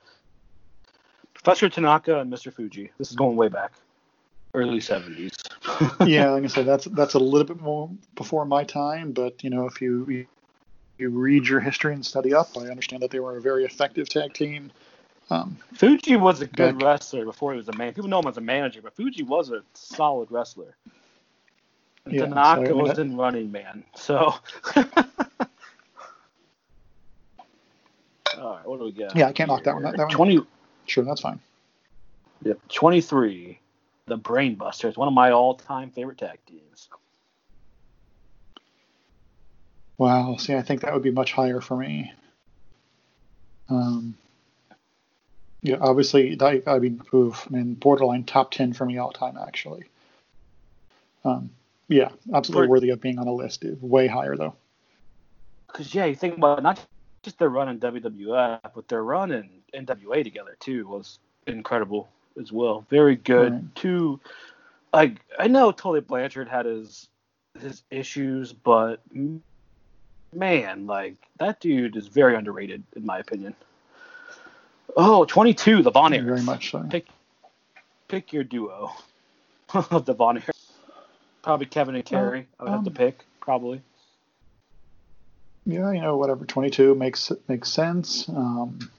[1.34, 2.52] Professor Tanaka and Mr.
[2.52, 2.90] Fuji.
[2.98, 3.72] This is going way back,
[4.54, 5.36] early 70s.
[6.08, 9.12] yeah, like I said, that's that's a little bit more before my time.
[9.12, 10.26] But you know, if you
[10.98, 14.08] you read your history and study up, I understand that they were a very effective
[14.08, 14.70] tag team.
[15.30, 17.94] Um, Fuji was a good Back- wrestler before he was a man.
[17.94, 20.74] People know him as a manager, but Fuji was a solid wrestler.
[22.04, 23.84] And Yeah, Tanaka so, I mean, was that- in Running Man.
[23.94, 24.16] So.
[28.38, 29.14] All right, what do we got?
[29.14, 29.82] Yeah, I can't knock that one.
[29.84, 30.40] That- that one- 20,
[30.86, 31.38] sure, that's fine.
[32.42, 32.58] Yep.
[32.72, 33.58] 23.
[34.06, 36.88] The Brainbusters, one of my all-time favorite tag teams.
[39.98, 40.36] Wow.
[40.36, 42.12] See, I think that would be much higher for me.
[43.68, 44.16] Um,
[45.62, 49.36] yeah, obviously, I, I mean, oof, I mean, borderline top ten for me all time,
[49.36, 49.84] actually.
[51.24, 51.50] Um,
[51.88, 53.64] yeah, absolutely worthy of being on a list.
[53.80, 54.54] Way higher though.
[55.66, 56.84] Because yeah, you think about not
[57.22, 62.52] just their run in WWF, but their run in NWA together too was incredible as
[62.52, 62.84] well.
[62.90, 63.52] Very good.
[63.52, 63.74] Right.
[63.74, 64.20] Two,
[64.92, 67.08] like I know Tully Blanchard had his
[67.60, 69.00] his issues, but
[70.32, 73.54] man, like that dude is very underrated in my opinion.
[74.96, 76.24] Oh, 22, the Von Erichs.
[76.24, 76.84] Very much so.
[76.90, 77.06] Pick
[78.08, 78.90] pick your duo
[79.74, 80.70] of the Von Erichs.
[81.42, 82.46] Probably Kevin and Kerry.
[82.58, 83.80] I would have to um, pick probably.
[85.66, 86.44] Yeah, you know, whatever.
[86.44, 88.28] Twenty-two makes makes sense.
[88.28, 88.90] Um,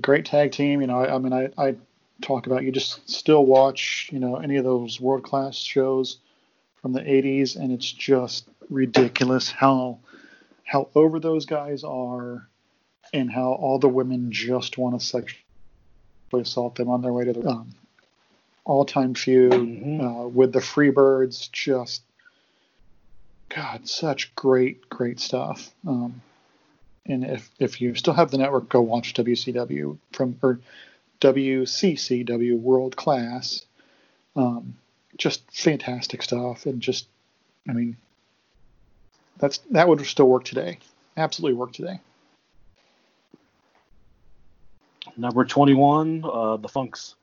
[0.00, 0.80] great tag team.
[0.80, 1.76] You know, I, I mean, I, I
[2.22, 6.18] talk about you just still watch, you know, any of those world class shows
[6.82, 9.98] from the '80s, and it's just ridiculous how
[10.64, 12.48] how over those guys are,
[13.12, 15.42] and how all the women just want to sexually
[16.32, 17.72] assault them on their way to the um,
[18.64, 20.24] all-time feud Mhm.
[20.24, 21.50] uh, with the Freebirds.
[21.52, 22.02] Just
[23.48, 25.72] God, such great, great stuff.
[25.86, 26.20] Um,
[27.08, 30.60] and if if you still have the network, go watch WCW from or
[31.20, 33.64] WCCW World Class.
[34.34, 34.74] Um,
[35.16, 37.08] just fantastic stuff, and just,
[37.68, 37.96] I mean,
[39.38, 40.78] that's that would still work today.
[41.16, 42.00] Absolutely work today.
[45.16, 47.14] Number 21, uh, the Funks.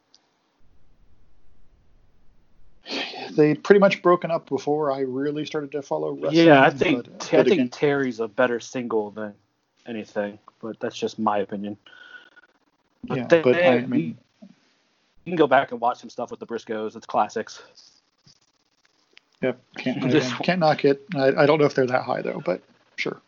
[3.36, 6.48] They'd pretty much broken up before I really started to follow wrestling.
[6.48, 9.34] yeah, I think but, I think again, Terry's a better single than
[9.86, 11.78] anything, but that's just my opinion.
[13.06, 14.13] But yeah, they- but I, I
[15.26, 16.96] you can go back and watch some stuff with the Briscoes.
[16.96, 17.63] It's classics.
[19.41, 21.06] yep, can't This can't knock it.
[21.15, 22.62] I, I don't know if they're that high though, but
[22.98, 23.22] sure.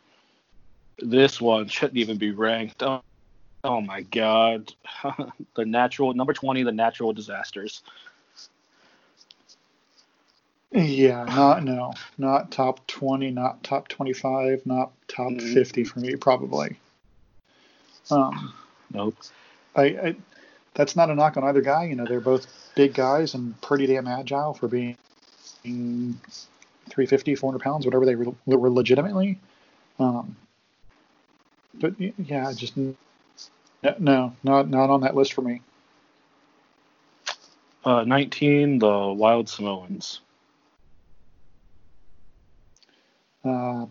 [1.00, 2.82] This one shouldn't even be ranked.
[2.84, 3.02] Oh,
[3.64, 4.74] oh my God,
[5.56, 7.82] the natural number 20, the natural disasters.
[10.76, 15.54] Yeah, not no, not top twenty, not top twenty-five, not top Mhm.
[15.54, 16.78] fifty for me, probably.
[18.12, 18.54] Um,
[18.92, 19.16] Nope.
[19.76, 20.16] I, I
[20.74, 21.86] that's not a knock on either guy.
[21.86, 24.98] You know, they're both big guys and pretty damn agile for being
[25.64, 29.40] 350, 400 pounds, whatever they were, were legitimately.
[29.98, 30.36] Um,
[31.74, 35.62] but yeah, just no, not not on that list for me.
[37.86, 40.20] Uh, 19, the Wild Samoans.
[43.46, 43.86] Uh,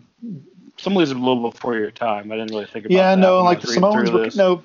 [0.77, 2.31] Some of these are a little before your time.
[2.31, 2.95] I didn't really think about that.
[2.95, 4.35] yeah, no, like the Samoans were this.
[4.35, 4.61] no,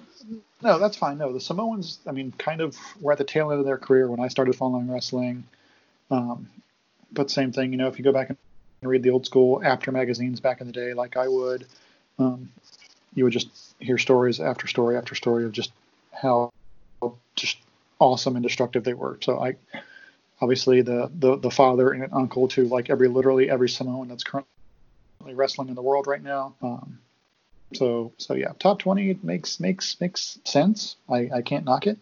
[0.63, 1.19] no, that's fine.
[1.19, 4.09] No, the Samoans, I mean, kind of were at the tail end of their career
[4.09, 5.45] when I started following wrestling.
[6.11, 6.49] Um,
[7.13, 8.39] but same thing, you know, if you go back and
[8.83, 11.67] read the old school Apter magazines back in the day, like I would,
[12.19, 12.51] um,
[13.15, 13.49] you would just
[13.79, 15.73] hear stories after story after story of just
[16.13, 16.51] how
[17.37, 17.59] just
[17.99, 19.19] awesome and destructive they were.
[19.23, 19.57] So I,
[20.41, 24.51] obviously the the, the father and uncle to like every literally every Samoan that's currently
[25.21, 26.55] wrestling in the world right now.
[26.63, 26.99] Um,
[27.75, 30.97] so so yeah, top twenty makes makes makes sense.
[31.09, 31.99] I, I can't knock it.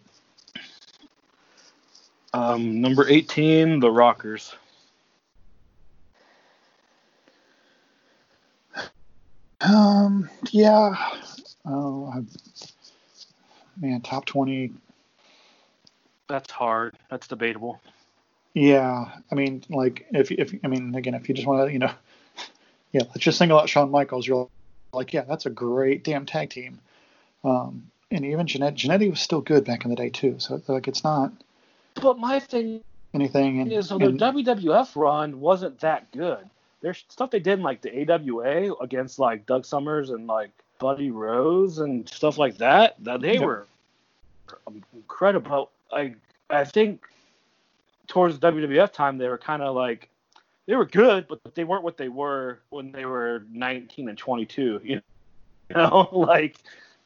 [2.31, 4.53] Um, number 18, the Rockers.
[9.61, 10.95] Um yeah.
[11.65, 12.21] Oh I,
[13.77, 14.71] man, top twenty.
[16.27, 16.95] That's hard.
[17.09, 17.81] That's debatable.
[18.53, 21.79] Yeah, I mean, like if if I mean again, if you just want to, you
[21.79, 21.91] know,
[22.91, 24.27] yeah, let's just single out Shawn Michaels.
[24.27, 24.49] You're
[24.93, 26.79] like, yeah, that's a great damn tag team.
[27.43, 30.35] Um, and even Jeanette, Jannetty was still good back in the day too.
[30.39, 31.31] So like, it's not
[32.01, 32.81] But my thing
[33.13, 33.61] anything.
[33.61, 36.49] And, is, so their and- WWF run wasn't that good.
[36.81, 40.49] There's stuff they did in like the AWA against like Doug Somers and like
[40.79, 42.95] Buddy Rose and stuff like that.
[43.03, 43.41] That they Yep.
[43.43, 43.65] were
[44.93, 45.69] incredible.
[45.91, 46.15] I
[46.49, 47.03] I think
[48.07, 50.09] towards WWF time they were kind of like
[50.69, 54.79] they were good, but they weren't what they were when they were 19 and 22.
[54.83, 55.01] You
[55.73, 56.57] know, like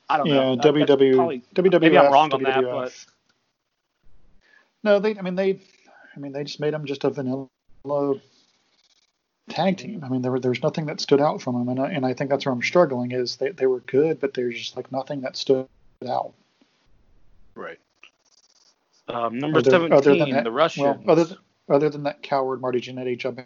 [0.09, 0.55] I don't yeah, know.
[0.57, 1.79] That- that's WW, probably- WWF.
[1.81, 3.05] maybe I'm wrong on that, but
[4.83, 5.17] No, they.
[5.17, 5.61] I mean, they.
[6.13, 7.47] I mean, they just made them just a vanilla
[9.47, 10.03] tag team.
[10.03, 12.13] I mean, there were, there's nothing that stood out from them, and I, and I
[12.13, 15.21] think that's where I'm struggling is they, they were good, but there's just like nothing
[15.21, 15.67] that stood
[16.07, 16.33] out.
[17.55, 17.79] right.
[19.07, 20.97] Um, number Other- 17, other than that- the Russians.
[21.03, 21.37] Well, other than,
[21.69, 23.45] other than that coward Marty Jannetty jumping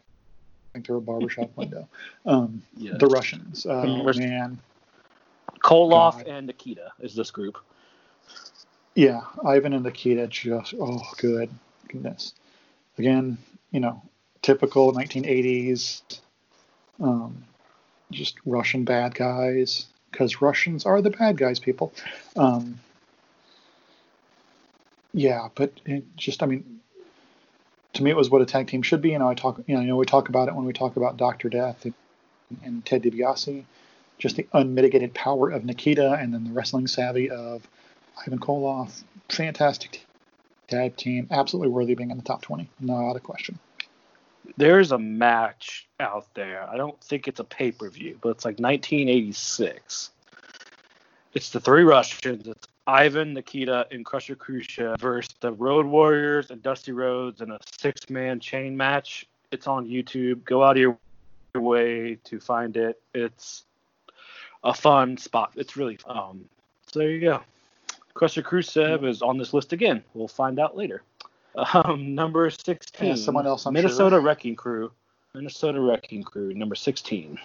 [0.84, 1.88] through a barbershop window,
[2.26, 2.98] um, Yes.
[3.00, 3.66] the Russians.
[3.68, 4.60] Oh Remember- man,
[5.64, 6.28] Koloff God.
[6.28, 7.58] and Nikita is this group.
[8.96, 11.50] yeah, Ivan and Nikita just oh good
[11.88, 12.34] goodness.
[12.98, 13.38] Again,
[13.72, 14.02] you know,
[14.42, 16.02] typical 1980s,
[17.00, 17.44] um,
[18.12, 21.94] just Russian bad guys because Russians are the bad guys, people.
[22.36, 22.80] Um,
[25.14, 26.80] yeah, but it just I mean,
[27.98, 29.12] to me, it was what a tag team should be.
[29.12, 30.96] You know, I talk, you know, I know we talk about it when we talk
[30.96, 31.94] about Doctor Death and,
[32.64, 33.64] and Ted DiBiase,
[34.18, 37.68] just the unmitigated power of Nikita, and then the wrestling savvy of
[38.26, 39.04] Ivan Koloff.
[39.30, 40.06] Fantastic
[40.68, 43.60] tag team, absolutely worthy of being in the top 20, not a question.
[44.56, 46.68] There's a match out there.
[46.70, 50.12] I don't think it's a pay per view, but it's like 1986.
[51.34, 52.48] It's the three Russians.
[52.48, 57.60] It's Ivan, Nikita, and Crusher Khrushchev versus the Road Warriors and Dusty Rhodes in a
[57.78, 59.28] six man chain match.
[59.52, 60.46] It's on YouTube.
[60.46, 60.98] Go out of your
[61.54, 63.02] way to find it.
[63.14, 63.66] It's
[64.64, 65.52] a fun spot.
[65.56, 66.46] It's really um.
[66.92, 67.42] So there you go.
[68.14, 70.02] Crusher Khrushchev is on this list again.
[70.14, 71.04] We'll find out later.
[71.74, 73.08] Um, number 16.
[73.08, 74.22] Yeah, someone else, I'm Minnesota sure.
[74.22, 74.92] Wrecking Crew.
[75.34, 77.38] Minnesota Wrecking Crew, number 16.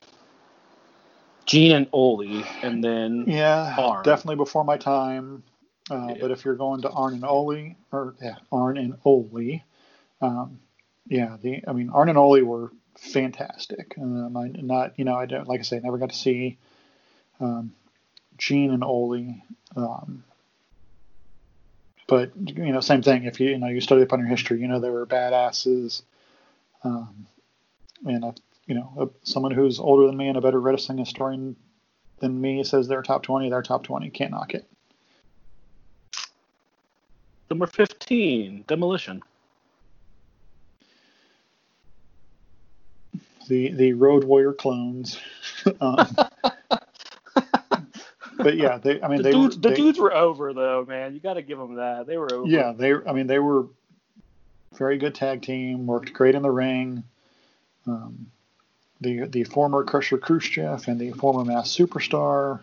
[1.46, 4.04] Gene and Ole, and then Yeah, Arn.
[4.04, 5.42] definitely before my time.
[5.90, 6.14] Uh, Yeah.
[6.20, 9.62] But if you're going to Arn and Ole, or yeah, Arn and Ole,
[10.20, 10.60] um,
[11.08, 13.94] yeah, the I mean Arn and Ole were fantastic.
[14.00, 16.58] Um, I not you know I don't like I say never got to see
[17.40, 17.72] um,
[18.38, 19.42] Gene and Ole.
[19.74, 20.22] Um,
[22.06, 23.24] but you know, same thing.
[23.24, 26.02] If you you know you study up on your history, you know they were badasses.
[26.84, 27.26] Um,
[28.04, 28.32] and uh,
[28.66, 31.56] you know, someone who's older than me and a better wrestling historian
[32.20, 34.10] than me says they're top 20, they're top 20.
[34.10, 34.66] Can't knock it.
[37.50, 39.22] number 15, Demolition.
[43.48, 45.18] The the Road Warrior clones.
[45.80, 46.06] um,
[48.36, 49.02] but yeah, they.
[49.02, 49.62] I mean, the they dudes, were.
[49.62, 51.12] the they- dudes were over though, man.
[51.12, 52.06] You got to give them that.
[52.06, 52.48] They were over.
[52.48, 52.94] Yeah, they.
[52.94, 53.66] I mean, they were
[54.78, 55.86] very good tag team.
[55.86, 57.02] Worked great in the ring.
[57.86, 58.26] Um,
[59.02, 62.60] the the former Crusher Khrushchev and the former Masked Superstar.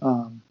[0.00, 0.42] Um,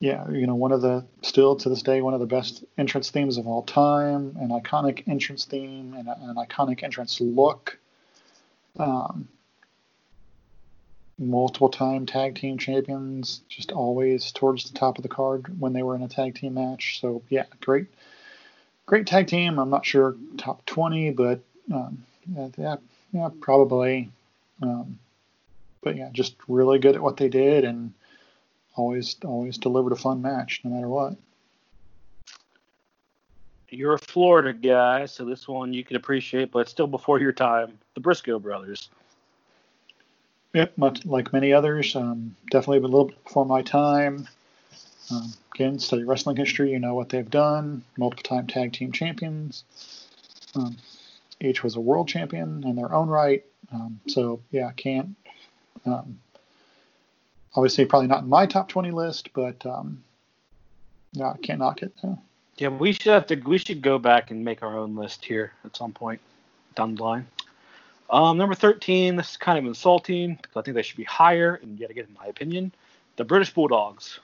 [0.00, 3.10] yeah, you know, one of the still to this day one of the best entrance
[3.10, 7.78] themes of all time, an iconic entrance theme and an iconic entrance look.
[8.78, 9.28] Um,
[11.18, 15.82] multiple time tag team champions, just always towards the top of the card when they
[15.82, 17.00] were in a tag team match.
[17.00, 17.86] So yeah, great,
[18.86, 19.58] great tag team.
[19.58, 21.40] I'm not sure top 20, but
[21.72, 22.04] um,
[22.56, 22.76] yeah,
[23.12, 24.10] yeah, probably.
[24.62, 24.98] Um,
[25.82, 27.92] but yeah, just really good at what they did and
[28.74, 31.14] always always delivered a fun match no matter what.
[33.68, 37.78] You're a Florida guy, so this one you can appreciate, but still before your time.
[37.94, 38.90] The Briscoe brothers.
[40.52, 44.28] Yep, much like many others, um, definitely a little bit before my time.
[45.10, 47.82] Um, again, study wrestling history, you know what they've done.
[47.96, 49.64] Multiple time tag team champions.
[50.54, 50.76] Um,
[51.42, 53.44] each was a world champion in their own right.
[53.72, 55.16] Um, so yeah, can't
[55.86, 56.18] um,
[57.54, 60.02] obviously probably not in my top 20 list, but um,
[61.20, 61.92] I can't knock it.
[62.02, 62.18] No.
[62.58, 63.36] Yeah, we should have to.
[63.36, 66.20] We should go back and make our own list here at some point
[66.74, 67.26] down the line.
[68.10, 69.16] Um, number 13.
[69.16, 72.06] This is kind of insulting because I think they should be higher, and yet again,
[72.08, 72.72] in my opinion,
[73.16, 74.20] the British Bulldogs.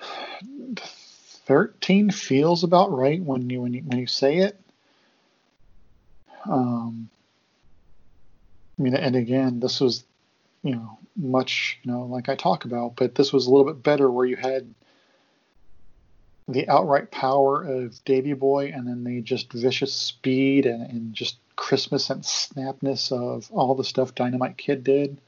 [1.46, 4.60] 13 feels about right when you when you when you say it.
[6.44, 7.08] Um,
[8.78, 10.04] I mean, and again, this was,
[10.62, 13.82] you know, much, you know, like I talk about, but this was a little bit
[13.82, 14.72] better where you had
[16.48, 21.38] the outright power of Davy Boy and then the just vicious speed and, and just
[21.56, 25.18] crispness and snapness of all the stuff Dynamite Kid did.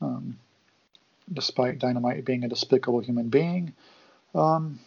[0.00, 0.38] Um,
[1.32, 3.74] despite Dynamite being a despicable human being.
[4.34, 4.78] Um,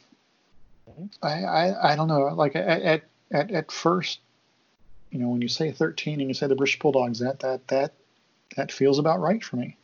[1.21, 2.21] I, I, I don't know.
[2.33, 4.19] Like at, at, at first,
[5.11, 7.93] you know, when you say 13 and you say the British Bulldogs, that that that
[8.55, 9.77] that feels about right for me.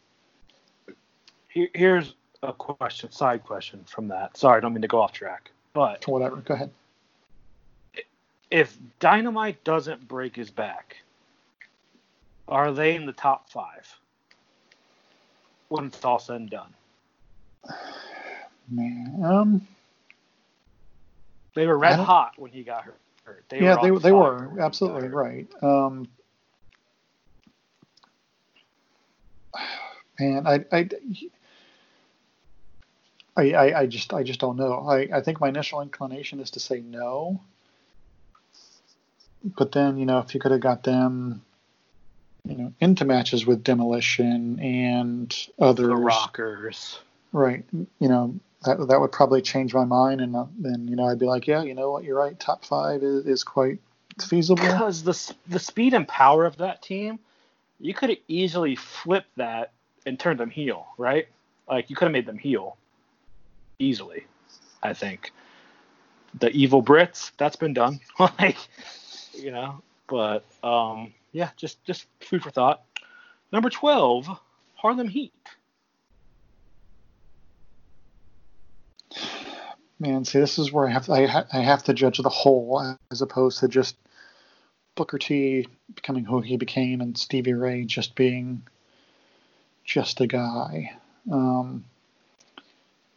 [1.47, 4.37] Here's a question, side question from that.
[4.37, 6.37] Sorry, I don't mean to go off track, but whatever.
[6.37, 6.71] Go ahead.
[8.51, 10.97] If Dynamite doesn't break his back,
[12.47, 13.99] are they in the top five
[15.67, 16.73] when it's all said and done?
[18.69, 19.67] Man, um,
[21.60, 22.86] they were red hot when he got
[23.24, 23.43] hurt.
[23.49, 25.47] They yeah, they they were absolutely right.
[25.62, 26.07] Um,
[30.20, 30.89] man, I, I,
[33.36, 34.88] I, I, just I just don't know.
[34.88, 37.41] I, I think my initial inclination is to say no.
[39.43, 41.41] But then, you know, if you could have got them,
[42.45, 46.99] you know, into matches with Demolition and others, the Rockers,
[47.32, 47.64] right?
[47.72, 51.26] You know, that that would probably change my mind, and then you know I'd be
[51.26, 52.38] like, yeah, you know what, you're right.
[52.39, 53.80] Top five is, is quite
[54.22, 54.64] feasible.
[54.64, 57.20] Because the the speed and power of that team,
[57.80, 59.72] you could easily flipped that
[60.05, 61.28] and turned them heel, right?
[61.68, 62.78] Like you could have made them heel
[63.78, 64.26] easily.
[64.84, 65.32] I think
[66.38, 67.99] the evil Brits, that's been done.
[68.20, 68.57] like
[69.34, 72.84] you know, but um, yeah, just just food for thought.
[73.51, 74.28] Number twelve,
[74.76, 75.34] Harlem Heat.
[79.99, 82.29] Man, see, this is where I have to, I, ha- I have to judge the
[82.29, 83.97] whole as opposed to just
[84.95, 88.63] Booker T becoming who he became and Stevie Ray just being
[89.83, 90.93] just a guy.
[91.31, 91.83] Um,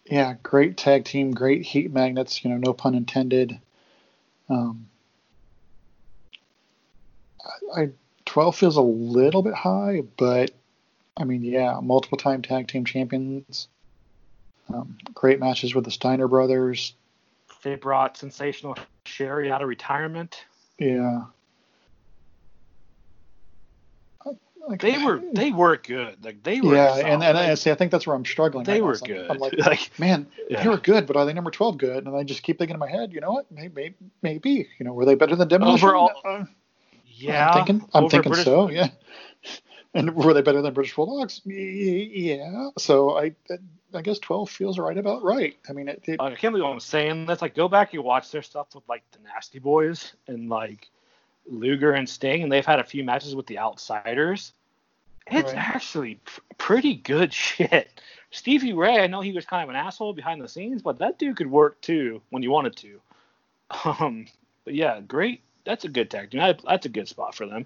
[0.06, 2.44] yeah, great tag team, great heat magnets.
[2.44, 3.60] You know, no pun intended.
[4.48, 4.88] Um,
[7.74, 7.90] I, I
[8.24, 10.50] 12 feels a little bit high, but
[11.16, 13.68] I mean, yeah, multiple time tag team champions.
[14.68, 16.94] Um, great matches with the Steiner brothers.
[17.62, 20.44] They brought sensational Sherri out of retirement.
[20.78, 21.24] Yeah.
[24.68, 26.24] Like, they were they were good.
[26.24, 26.74] Like they were.
[26.74, 27.72] Yeah, and, and I see.
[27.72, 28.64] I think that's where I'm struggling.
[28.64, 29.28] They right were good.
[29.28, 30.62] I'm like, like man, yeah.
[30.62, 32.06] they were good, but are they number twelve good?
[32.06, 33.50] And I just keep thinking in my head, you know what?
[33.50, 35.88] Maybe, maybe, you know, were they better than Demolition?
[35.88, 36.44] Overall, uh,
[37.06, 37.50] yeah.
[37.50, 37.88] I'm thinking.
[37.92, 38.70] I'm thinking British, so.
[38.70, 38.88] Yeah.
[39.95, 41.43] And were they better than British Bulldogs?
[41.45, 42.70] Yeah.
[42.78, 43.34] So I,
[43.95, 45.57] I guess 12 feels right about right.
[45.68, 47.26] I mean, it, it, I can't believe what I'm saying.
[47.26, 50.90] That's like go back and watch their stuff with like the Nasty Boys and like
[51.47, 54.53] Luger and Sting, and they've had a few matches with the Outsiders.
[55.26, 55.57] It's right.
[55.57, 57.88] actually pr- pretty good shit.
[58.30, 61.18] Stevie Ray, I know he was kind of an asshole behind the scenes, but that
[61.18, 63.01] dude could work too when you wanted to.
[63.84, 64.26] Um,
[64.66, 65.40] but yeah, great.
[65.64, 66.57] That's a good tag team.
[66.62, 67.64] That's a good spot for them.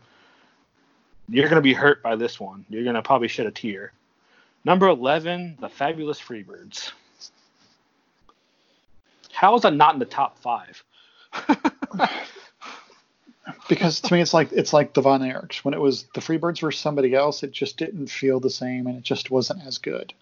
[1.28, 2.64] You're gonna be hurt by this one.
[2.68, 3.92] You're gonna probably shed a tear.
[4.64, 6.92] Number 11, the Fabulous Freebirds.
[9.32, 10.82] How is that not in the top five?
[13.68, 15.58] because to me, it's like it's like the Von Erichs.
[15.58, 18.96] When it was the Freebirds were somebody else, it just didn't feel the same, and
[18.96, 20.14] it just wasn't as good.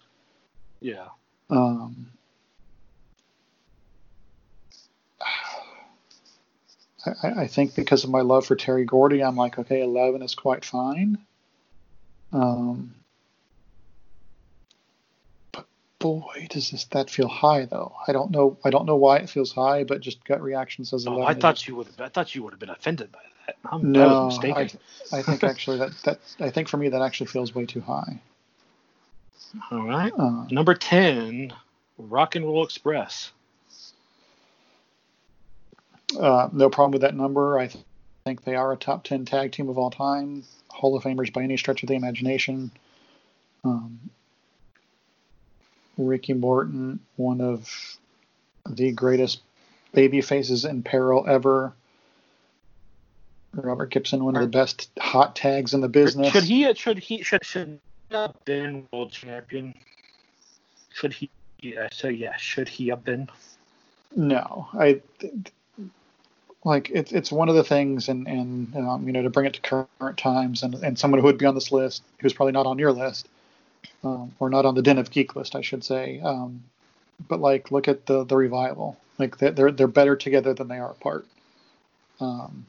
[0.81, 1.07] Yeah.
[1.49, 2.07] Um,
[7.23, 10.35] I, I think because of my love for Terry Gordy, I'm like, okay, 11 is
[10.35, 11.17] quite fine.
[12.33, 12.95] Um,
[15.51, 15.65] but
[15.99, 17.93] boy, does this that feel high though?
[18.07, 18.57] I don't know.
[18.65, 21.23] I don't know why it feels high, but just gut reaction says 11.
[21.23, 21.87] Oh, I thought you would.
[21.99, 23.55] I thought you would have been offended by that.
[23.71, 24.69] I'm, I no, I.
[25.13, 28.21] I think actually that that I think for me that actually feels way too high.
[29.71, 30.11] All right.
[30.17, 31.53] Uh, Number ten,
[31.97, 33.31] Rock and Roll Express.
[36.19, 37.57] Uh, no problem with that number.
[37.57, 37.83] I th-
[38.25, 41.43] think they are a top 10 tag team of all time, Hall of Famers by
[41.43, 42.71] any stretch of the imagination.
[43.63, 43.99] Um,
[45.97, 47.97] Ricky Morton, one of
[48.67, 49.41] the greatest
[49.93, 51.73] baby faces in peril ever.
[53.53, 56.31] Robert Gibson, one of the best hot tags in the business.
[56.33, 56.73] Should he?
[56.73, 57.23] Should he?
[57.23, 57.79] Should should
[58.11, 59.73] have been world champion?
[60.93, 61.29] Should he?
[61.61, 61.87] Yeah.
[61.93, 62.35] So yeah.
[62.35, 63.29] Should he have been?
[64.15, 65.01] No, I
[66.65, 69.53] like it's it's one of the things, and and um, you know to bring it
[69.53, 72.65] to current times, and and someone who would be on this list who's probably not
[72.65, 73.29] on your list,
[74.03, 76.19] um, or not on the Den of Geek list, I should say.
[76.21, 76.63] Um,
[77.29, 78.97] but like, look at the the revival.
[79.19, 81.25] Like they're they're, they're better together than they are apart.
[82.19, 82.65] Um,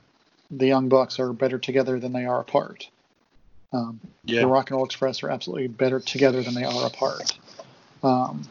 [0.51, 2.89] the Young Bucks are better together than they are apart.
[3.73, 4.01] Um,
[4.43, 7.37] the Rock and Roll Express are absolutely better together than they are apart.
[8.03, 8.47] Um,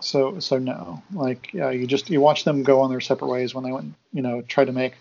[0.00, 3.54] so so no, like yeah, you just you watch them go on their separate ways
[3.54, 4.94] when they went, you know, tried to make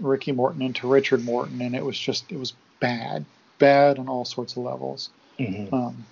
[0.00, 3.24] Ricky Morton into Richard Morton, and it was just it was bad,
[3.58, 5.10] bad on all sorts of levels.
[5.38, 5.72] Mhm.
[5.72, 6.06] Um,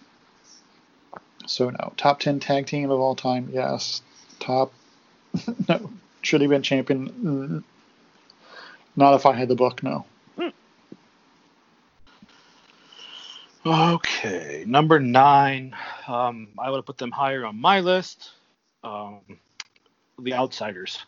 [1.47, 4.03] so no, top ten tag team of all time, yes.
[4.41, 4.72] Top,
[5.68, 5.91] no,
[6.22, 7.64] should he been champion?
[8.97, 10.07] Not if I had the book, no.
[13.66, 15.74] Okay, number nine.
[16.06, 18.30] Um, I would have put them higher on my list.
[18.84, 19.18] Um,
[20.20, 21.04] the Outsiders.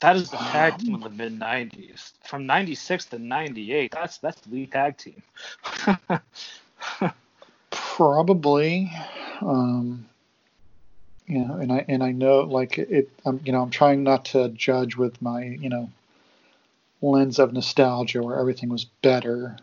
[0.00, 3.92] That is the tag team of the mid '90s, from '96 to '98.
[3.92, 5.22] That's that's the tag team.
[7.70, 8.90] Probably,
[9.42, 10.08] um,
[11.26, 13.10] you know, and I and I know like it.
[13.26, 15.90] I'm you know I'm trying not to judge with my you know
[17.02, 19.56] lens of nostalgia where everything was better.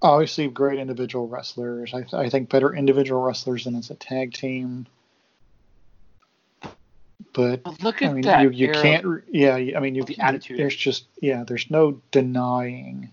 [0.00, 1.92] Obviously, great individual wrestlers.
[1.92, 4.86] I, th- I think better individual wrestlers than as a tag team.
[7.32, 8.42] But But look I at mean, that.
[8.42, 8.82] you, you era.
[8.82, 9.24] can't.
[9.30, 10.04] Yeah, I mean, you.
[10.04, 11.44] The attitude There's just yeah.
[11.44, 13.10] There's no denying.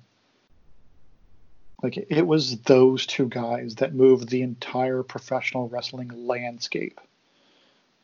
[1.81, 7.01] Like it was those two guys that moved the entire professional wrestling landscape.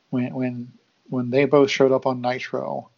[0.09, 0.71] When when
[1.09, 2.89] when they both showed up on Nitro.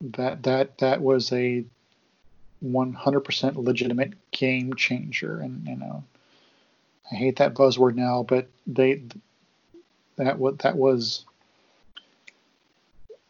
[0.00, 1.64] That that that was a
[2.64, 6.04] 100% legitimate game changer, and you know,
[7.10, 9.02] I hate that buzzword now, but they
[10.16, 11.24] that what that was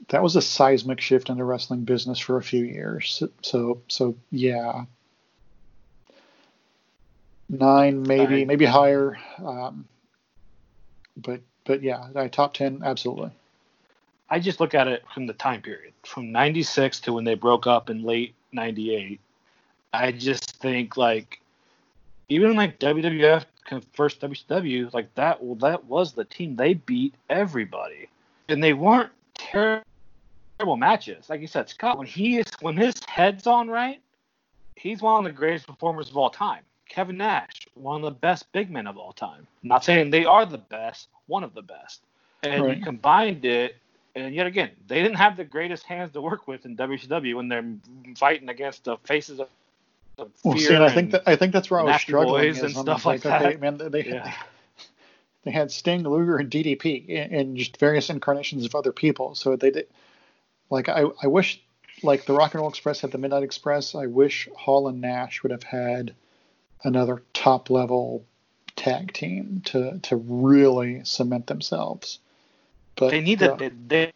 [0.09, 3.23] that was a seismic shift in the wrestling business for a few years.
[3.43, 4.85] So so yeah,
[7.49, 8.47] nine maybe Nine.
[8.47, 9.87] maybe higher, um,
[11.17, 13.31] but but yeah, top ten absolutely.
[14.31, 17.67] I just look at it from the time period, from '96 to when they broke
[17.67, 19.21] up in late '98.
[19.93, 21.41] I just think like,
[22.29, 23.45] even like WWF
[23.93, 25.43] first WCW, like that.
[25.43, 26.57] Well, that was the team.
[26.57, 28.09] They beat everybody,
[28.49, 31.29] and they weren't terrible matches.
[31.29, 34.01] Like you said, Scott, when he is when his head's on right,
[34.77, 36.63] he's one of the greatest performers of all time.
[36.89, 39.47] Kevin Nash, one of the best big men of all time.
[39.63, 42.01] not saying they are the best, one of the best.
[42.43, 42.77] And Right.
[42.79, 43.77] you combined it,
[44.15, 47.49] and yet again, they didn't have the greatest hands to work with in WCW when
[47.49, 47.65] they're
[48.17, 49.49] fighting against the faces of,
[50.19, 50.69] of Well, fear.
[50.69, 52.43] see, and I think that I think that's where I was struggling.
[52.43, 53.61] Boys and stuff like, like that.
[53.61, 54.35] man, they yeah,
[55.45, 59.35] they had Sting, Luger, and DDP, and, and just various incarnations of other people.
[59.35, 59.89] So they did.
[60.71, 61.63] Like I, I wish,
[62.03, 63.95] like the Rock and Roll Express had the Midnight Express.
[63.95, 66.15] I wish Hall and Nash would have had
[66.85, 68.25] another top level
[68.77, 72.19] tag team to to really cement themselves.
[72.99, 73.59] But they need uh, that.
[73.59, 74.13] They, they,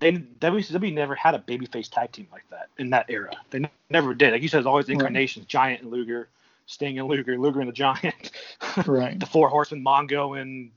[0.00, 3.36] they WCW never had a babyface tag team like that in that era.
[3.50, 4.32] They n- never did.
[4.32, 6.28] Like you said, it's always incarnations: Giant and Luger,
[6.66, 8.32] Sting and Luger, Luger and the Giant,
[8.86, 9.18] right.
[9.18, 10.70] the Four Horsemen, Mongo and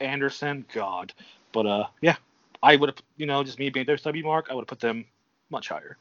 [0.00, 0.64] Anderson.
[0.72, 1.12] God,
[1.52, 2.16] but uh, yeah,
[2.62, 4.80] I would have, you know, just me being their WCW mark, I would have put
[4.80, 5.04] them
[5.50, 5.96] much higher.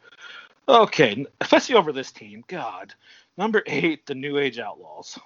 [0.67, 2.43] Okay, especially over this team.
[2.47, 2.93] God,
[3.37, 5.19] number eight, the New Age Outlaws.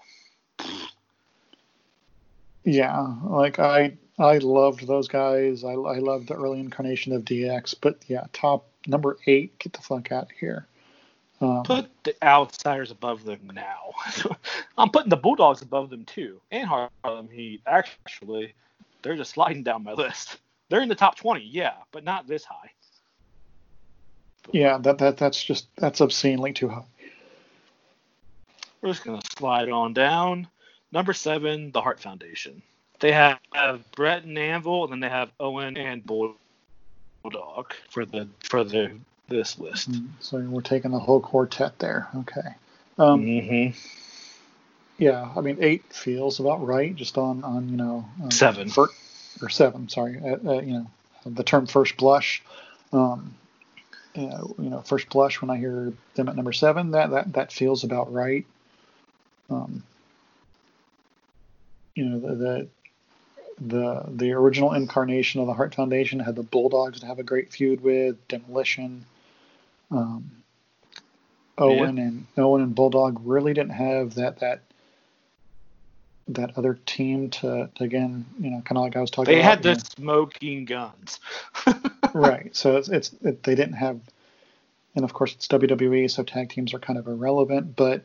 [2.68, 5.64] Yeah, like I I loved those guys.
[5.64, 9.82] I I loved the early incarnation of DX, but yeah, top number eight, get the
[9.82, 10.68] fuck out of here.
[11.40, 13.94] Um, Put the outsiders above them now.
[14.78, 17.62] I'm putting the Bulldogs above them too, and Harlem Heat.
[17.66, 18.54] Actually,
[19.02, 20.40] they're just sliding down my list.
[20.68, 22.70] They're in the top 20, yeah, but not this high.
[24.52, 26.84] yeah, that that that's just that's obscenely too high.
[28.82, 30.50] We're just gonna slide on down.
[30.92, 32.62] Number seven, the Hart Foundation.
[33.00, 36.38] They have, have Bret and Anvil, and then they have Owen and Bulldog
[37.90, 38.92] for the for the
[39.28, 39.92] this list.
[39.92, 42.08] Mm, So we're taking the whole quartet there.
[42.16, 42.56] Okay.
[42.98, 43.78] Um, Mm-hmm.
[44.98, 48.70] Yeah, I mean eight feels about right, just on on you know um, Seven.
[48.70, 48.88] fir-
[49.42, 49.90] or seven.
[49.90, 50.88] Sorry, uh, uh, you know
[51.26, 52.42] the term first blush.
[52.92, 53.36] Um,
[54.16, 57.34] you know, you know, first blush when I hear them at number seven, that that
[57.34, 58.46] that feels about right.
[59.52, 59.84] Um,
[61.98, 62.68] you know the, the
[63.60, 67.52] the the original incarnation of the Hart Foundation had the Bulldogs to have a great
[67.52, 69.06] feud with Demolition.
[69.90, 70.32] Um,
[71.58, 74.62] Owen and Owen and Bulldog really didn't have that that
[76.30, 79.40] that other team to, to again, you know, kind of like I was talking They
[79.40, 79.50] about.
[79.50, 81.20] had the Smoking Gunns.
[82.14, 82.56] right.
[82.56, 84.00] So it's it's it, they didn't have,
[84.96, 87.76] and of course it's WWE, so tag teams are kind of irrelevant.
[87.76, 88.04] But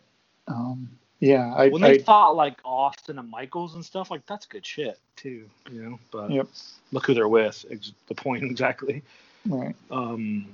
[0.48, 0.88] um,
[1.22, 4.66] yeah, I, when they I fought like Austin and Michaels and stuff, like that's good
[4.66, 5.98] shit too, you know.
[6.10, 6.48] But Yep.
[6.90, 7.64] look who they're with.
[7.70, 9.02] Ex- the point exactly.
[9.46, 9.76] right.
[9.92, 10.46] Um,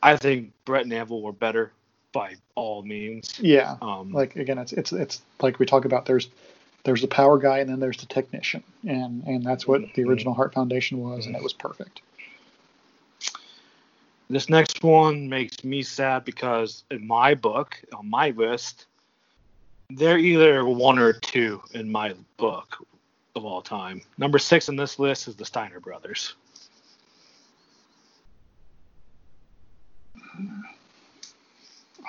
[0.00, 1.72] I think Bret and Anvil were better
[2.12, 3.36] by all means.
[3.40, 3.76] Yeah.
[3.82, 6.28] Um, like again it's it's it's like we talk about there's
[6.84, 10.08] there's the power guy and then there's the technician and and that's what the Mhm.
[10.08, 12.00] original Hart Foundation was and it was perfect
[14.30, 18.86] This next one makes me sad because in my book, on my list,
[19.90, 22.84] they're either one or two in my book
[23.34, 24.02] of all time.
[24.18, 26.34] Number six in this list is the Steiner brothers.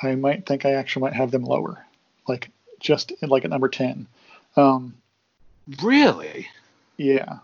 [0.04, 1.86] i might think i actually might have them lower
[2.28, 2.50] like
[2.80, 4.08] just like at number 10
[4.56, 4.94] um
[5.84, 6.48] Really?
[6.98, 7.40] yeah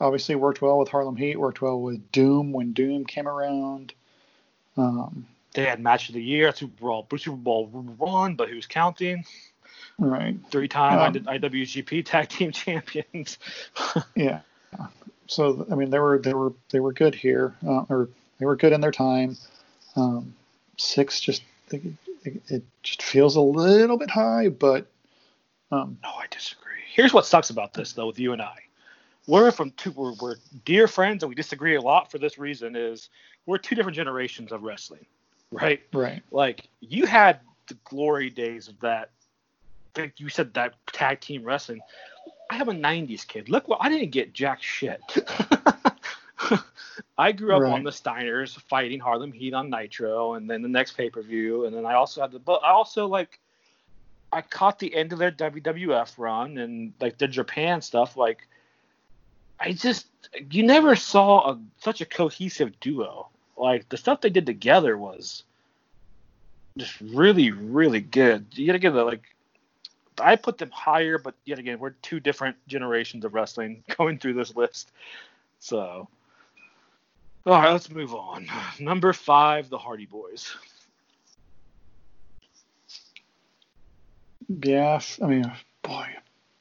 [0.00, 3.92] obviously worked well with harlem heat worked well with doom when doom came around
[4.76, 9.24] um They had match of the year, Super Bowl, Super Bowl run, but who's counting?
[9.98, 13.38] right Three-time Um, IWGP Tag Team Champions.
[14.14, 14.40] Yeah.
[15.26, 18.56] So I mean, they were they were they were good here, uh, or they were
[18.56, 19.36] good in their time.
[19.96, 20.34] Um,
[20.76, 21.82] six just it,
[22.24, 24.86] it, it just feels a little bit high, but
[25.70, 26.82] um, No, I disagree.
[26.92, 28.56] Here's what sucks about this, though, with you and I.
[29.26, 29.92] We're from two.
[29.92, 32.74] We're, we're dear friends, and we disagree a lot for this reason.
[32.74, 33.08] Is
[33.46, 35.06] we're two different generations of wrestling,
[35.50, 35.80] right?
[35.92, 39.10] right, Like you had the glory days of that.
[39.96, 41.80] Like you said, that tag team wrestling.
[42.50, 43.48] I have a '90s kid.
[43.48, 45.00] Look, what I didn't get jack shit.
[47.18, 47.72] I grew up Right.
[47.72, 51.64] on the Steiners fighting Harlem Heat on Nitro, and then the next pay per view,
[51.66, 52.38] and then I also had the.
[52.38, 53.38] But I also like.
[54.32, 58.16] I caught the end of their WWF run and like the Japan stuff.
[58.16, 58.46] Like,
[59.58, 60.06] I just
[60.52, 63.28] you never saw a, such a cohesive duo.
[63.60, 65.44] Like the stuff they did together was
[66.78, 68.46] just really, really good.
[68.52, 69.22] You gotta give it like
[70.18, 74.34] I put them higher, but yet again, we're two different generations of wrestling going through
[74.34, 74.92] this list.
[75.58, 76.08] So,
[77.46, 78.48] all right, let's move on.
[78.80, 80.54] Number five, the Hardy Boys.
[84.48, 85.00] yeah.
[85.22, 85.52] I mean,
[85.82, 86.06] boy,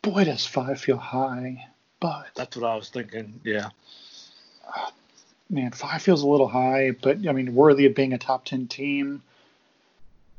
[0.02, 1.66] boy, does five feel high,
[2.00, 3.40] but That's what I was thinking.
[3.44, 3.70] Yeah.
[4.68, 4.92] Uh,
[5.50, 8.68] man, five feels a little high, but I mean, worthy of being a top ten
[8.68, 9.24] team.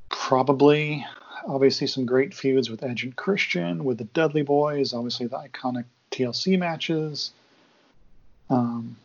[0.08, 1.06] Probably,
[1.46, 5.84] obviously, some great feuds with Edge and Christian, with the Dudley Boys, obviously the iconic
[6.10, 7.32] TLC matches.
[8.48, 8.96] Um,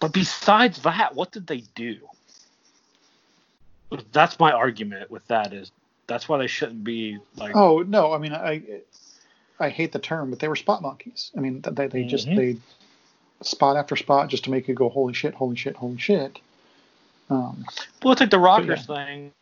[0.00, 1.98] But besides that, what did they do?
[4.12, 5.70] That's my argument with that is
[6.08, 8.80] that's why they shouldn't be like oh no, I mean, I
[9.60, 11.30] I hate the term, but they were spot monkeys.
[11.36, 12.36] I mean, they they just Mhm.
[12.36, 12.56] they
[13.42, 16.38] spot after spot just to make you go holy shit, holy shit, holy shit.
[17.28, 17.64] Um,
[18.02, 19.04] Well, it's like the Rockers yeah.
[19.04, 19.32] thing.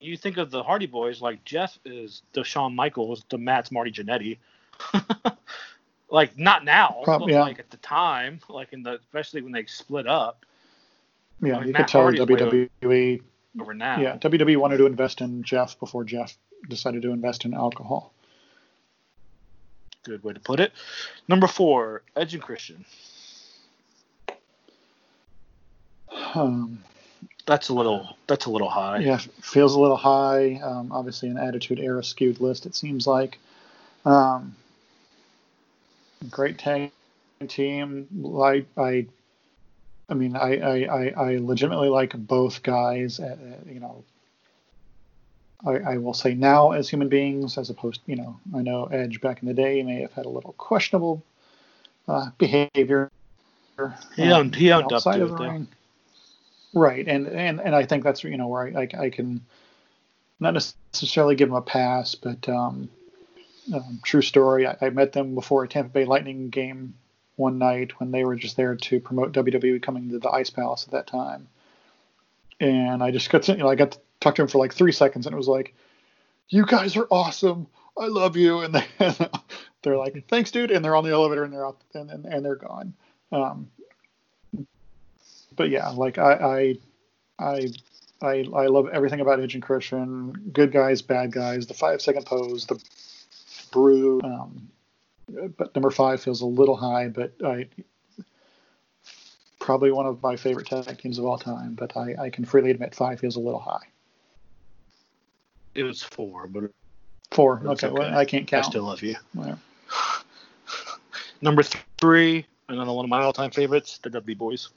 [0.00, 3.90] You think of the Hardy Boys, like Jeff is the Shawn Michaels, the Matt's Marty
[3.90, 4.38] Jannetty.
[6.10, 7.42] like not now, Prob- but yeah.
[7.42, 10.44] like at the time, like in the especially when they split up
[11.40, 13.20] yeah, Like you Matt could tell Hardy's WWE.
[13.60, 14.00] over now.
[14.00, 16.36] Yeah, WWE wanted to invest in Jeff before Jeff
[16.68, 18.12] decided to invest in alcohol.
[20.04, 20.72] Good way to put it.
[21.28, 22.84] Number four, Edge and Christian.
[26.34, 26.82] Um,
[27.46, 28.98] That's a little that's a little high.
[28.98, 30.60] yeah, feels a little high.
[30.62, 32.66] Um, obviously, an Attitude Era skewed list.
[32.66, 33.38] It seems like.
[34.04, 34.54] Um,
[36.30, 36.90] great tag
[37.48, 38.08] team.
[38.40, 39.06] I, I
[40.08, 43.18] I mean, I, I, I, I legitimately like both guys.
[43.18, 44.04] Uh, uh, you know,
[45.66, 49.20] I, I, will say now as human beings, as opposed, you know, I know Edge
[49.20, 51.24] back in the day may have had a little questionable
[52.06, 53.10] uh, behavior.
[54.14, 55.62] He owned, he owned outside up to it.
[56.74, 59.44] Right, and, and and I think that's you know where I, I, I can
[60.38, 62.90] not necessarily give them a pass, but um,
[63.72, 64.66] um, true story.
[64.66, 66.94] I, I, met them before a Tampa Bay Lightning game
[67.36, 70.84] one night when they were just there to promote WWE coming to the Ice Palace
[70.84, 71.48] at that time,
[72.60, 74.74] and I just got to, you know I got to talk to him for like
[74.74, 75.74] three seconds, and it was like,
[76.48, 77.68] "You guys are awesome.
[77.98, 78.86] I love you," and they,
[79.82, 82.44] they're like, "Thanks, dude," and they're on the elevator and they're out and and, and
[82.44, 82.94] they're gone.
[83.32, 83.68] Um,
[85.56, 86.78] but yeah, like I
[87.38, 87.68] I I
[88.22, 90.32] I, I love everything about and Christian.
[90.52, 91.66] Good guys, bad guys.
[91.66, 92.82] The five second pose, the
[93.72, 94.20] brew.
[94.22, 94.68] Um,
[95.56, 97.68] but number five feels a little high, but I
[99.58, 101.74] probably one of my favorite tag teams of all time.
[101.74, 103.86] But I, I can freely admit five feels a little high.
[105.74, 106.70] It was four, but
[107.30, 107.60] four.
[107.64, 107.90] Okay, okay.
[107.90, 108.66] Well, I can't count.
[108.66, 109.16] I still love you.
[109.34, 109.56] Yeah.
[111.42, 111.62] Number
[111.98, 114.70] three, another one of my all-time favorites, the Dudley Boys.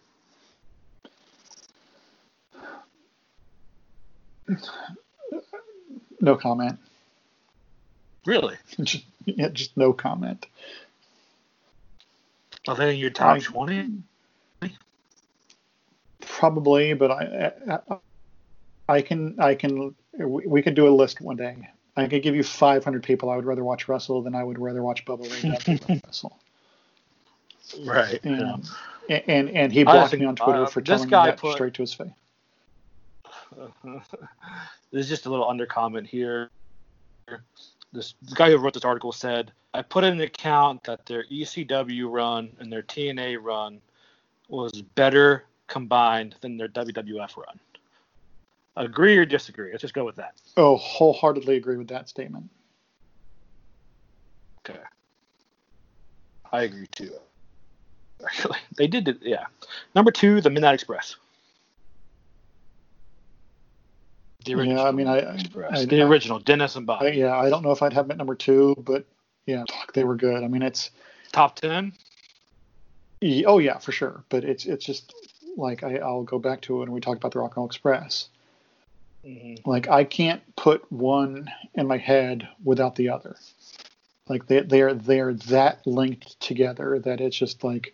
[6.22, 6.78] No comment.
[8.26, 8.56] Really?
[8.82, 10.46] just, yeah, just no comment.
[12.68, 13.90] Are they in your top twenty?
[16.22, 17.98] Probably, but I, I,
[18.88, 21.70] I can, I can, we could do a list one day.
[21.98, 24.82] I could give you 500 people I would rather watch wrestle than I would rather
[24.82, 26.38] watch Bubba Ray wrestle.
[27.84, 28.20] Right.
[28.24, 28.68] And,
[29.10, 29.22] yeah.
[29.28, 31.82] and, and he blocked me on Twitter uh, for telling me that put, straight to
[31.82, 32.08] his face.
[34.92, 36.50] There's just a little under comment here
[37.92, 42.12] this guy who wrote this article said, I put in the account that their ECW
[42.12, 43.82] run and their TNA run
[44.48, 47.60] was better combined than their WWF run.
[48.76, 49.72] Agree or disagree?
[49.72, 50.36] Let's just go with that.
[50.58, 52.50] Oh, wholeheartedly agree with that statement.
[54.68, 54.80] Okay.
[56.52, 57.12] I agree too.
[58.26, 59.18] Actually, they did it.
[59.22, 59.46] Yeah.
[59.96, 61.16] Number two, the Midnight Express.
[64.46, 64.78] The original.
[64.78, 65.38] Yeah, I mean, I,
[65.72, 67.04] I the original Dennis and Bob.
[67.14, 69.06] yeah, I don't know if I'd have it number two, but
[69.46, 70.44] yeah, fuck, they were good.
[70.44, 70.92] I mean, it's
[71.32, 71.94] top ten.
[73.46, 74.24] Oh yeah, for sure.
[74.30, 75.14] But it's it's just
[75.58, 77.66] like I, will go back to it when we talked about the Rock and Roll
[77.68, 78.30] Express.
[79.26, 79.70] Mm-hmm.
[79.70, 83.36] Like I can't put one in my head without the other.
[84.30, 87.94] Like they they're they're that linked together that it's just like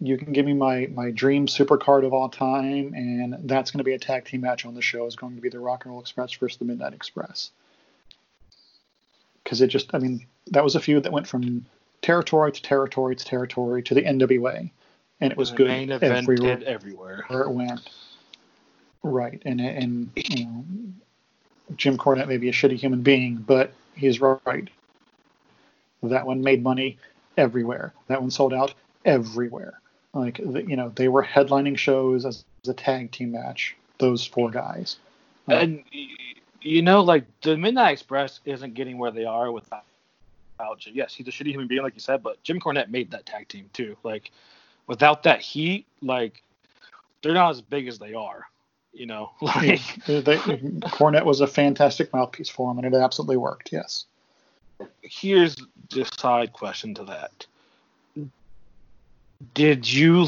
[0.00, 3.78] you can give me my my dream super card of all time, and that's going
[3.78, 5.06] to be a tag team match on the show.
[5.06, 7.50] Is going to be the Rock and Roll Express versus the Midnight Express.
[9.42, 11.66] Because it just, I mean, that was a feud that went from
[12.02, 14.70] territory to territory to territory to the NWA,
[15.20, 17.88] and it was good main everywhere, everywhere where it went.
[19.02, 20.64] Right, and and you know,
[21.76, 24.68] Jim Cornette may be a shitty human being, but he's right.
[26.02, 26.98] That one made money
[27.36, 27.94] everywhere.
[28.08, 28.74] That one sold out
[29.04, 29.80] everywhere.
[30.14, 33.76] Like you know, they were headlining shows as, a tag team match.
[33.98, 34.96] Those four guys.
[35.48, 35.84] and
[36.62, 39.84] you know, like the Midnight Express isn't getting where they are without.
[40.90, 43.48] Yes, he's a shitty human being, like you said, but Jim Cornette made that tag
[43.48, 43.96] team too.
[44.02, 44.30] Like,
[44.86, 46.42] without that heat, like
[47.22, 48.46] they're not as big as they are.
[48.92, 50.38] You know, like they,
[50.94, 53.72] Cornette was a fantastic mouthpiece for him, and it absolutely worked.
[53.72, 54.06] Yes.
[55.02, 55.56] Here's
[55.90, 57.46] the side question to that
[59.52, 60.26] did you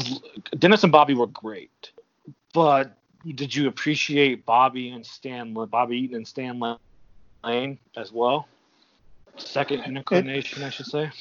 [0.57, 1.91] Dennis and Bobby were great,
[2.53, 6.61] but did you appreciate Bobby and Stan Bobby Eaton and Stan
[7.43, 8.47] Lane as well?
[9.37, 11.11] Second incarnation, it I should say.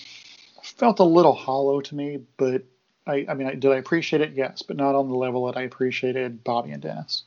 [0.63, 2.63] Felt a little hollow to me, but
[3.07, 4.33] I, I mean, did I appreciate it?
[4.33, 7.25] Yes, but not on the level that I appreciated Bobby and Dennis.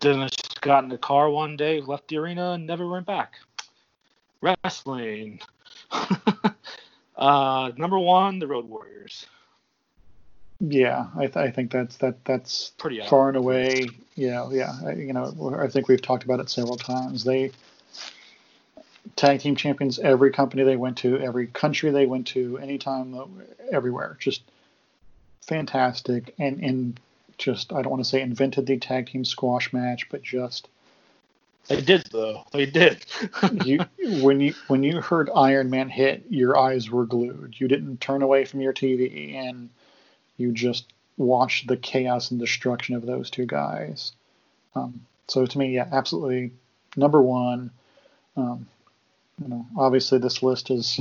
[0.00, 3.34] Dennis got in the car one day, left the arena, and never went back.
[4.42, 5.40] Wrestling.
[7.16, 9.26] Uh, number one, the Road Warriors.
[10.60, 13.88] Yeah, I, th- I think that's that that's pretty far and away.
[14.14, 14.72] Yeah, yeah.
[14.86, 17.24] I, you know, I think we've talked about it several times.
[17.24, 17.52] They
[19.16, 23.14] tag team champions every company they went to, every country they went to, anytime,
[23.70, 24.16] everywhere.
[24.18, 24.42] Just
[25.42, 27.00] fantastic, and and
[27.36, 30.68] just I don't want to say invented the tag team squash match, but just
[31.68, 32.44] they did though.
[32.52, 33.04] They did.
[33.64, 33.80] you
[34.22, 37.56] when you when you heard Iron Man hit, your eyes were glued.
[37.58, 39.70] You didn't turn away from your TV and
[40.36, 44.12] you just watched the chaos and destruction of those two guys.
[44.74, 46.52] Um, so to me, yeah, absolutely
[46.96, 47.70] number one.
[48.36, 48.66] Um,
[49.42, 51.00] you know, obviously this list is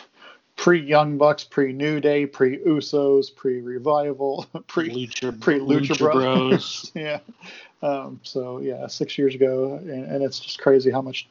[0.56, 5.98] pre Young Bucks, pre New Day, pre Usos, pre Revival, pre Lucha, pre Lucha, Lucha
[5.98, 6.50] Bros.
[6.50, 6.92] Bros.
[6.94, 7.20] yeah.
[7.82, 11.28] Um, so yeah, six years ago, and, and it's just crazy how much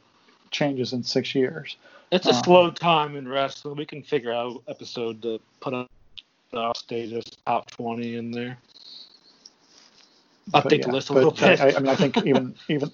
[0.52, 1.78] changes in six years.
[2.12, 3.78] It's a Uh, slow time in wrestling.
[3.78, 5.89] We can figure out episode to put up
[6.52, 8.58] the status top 20 in there.
[10.54, 11.62] Update the list a little bit.
[11.62, 12.91] I, I mean, I think even even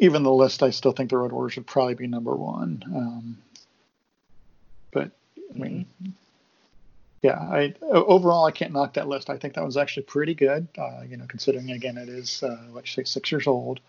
[0.00, 2.82] even the list, I still think the Road Warriors should probably be number one.
[2.86, 3.38] Um,
[4.92, 5.10] but
[5.54, 5.86] I mean,
[7.22, 9.30] yeah, I o- overall I can't knock that list.
[9.30, 10.68] I think that was actually pretty good.
[10.78, 13.80] Uh, you know, considering again it is uh, what you say six years old.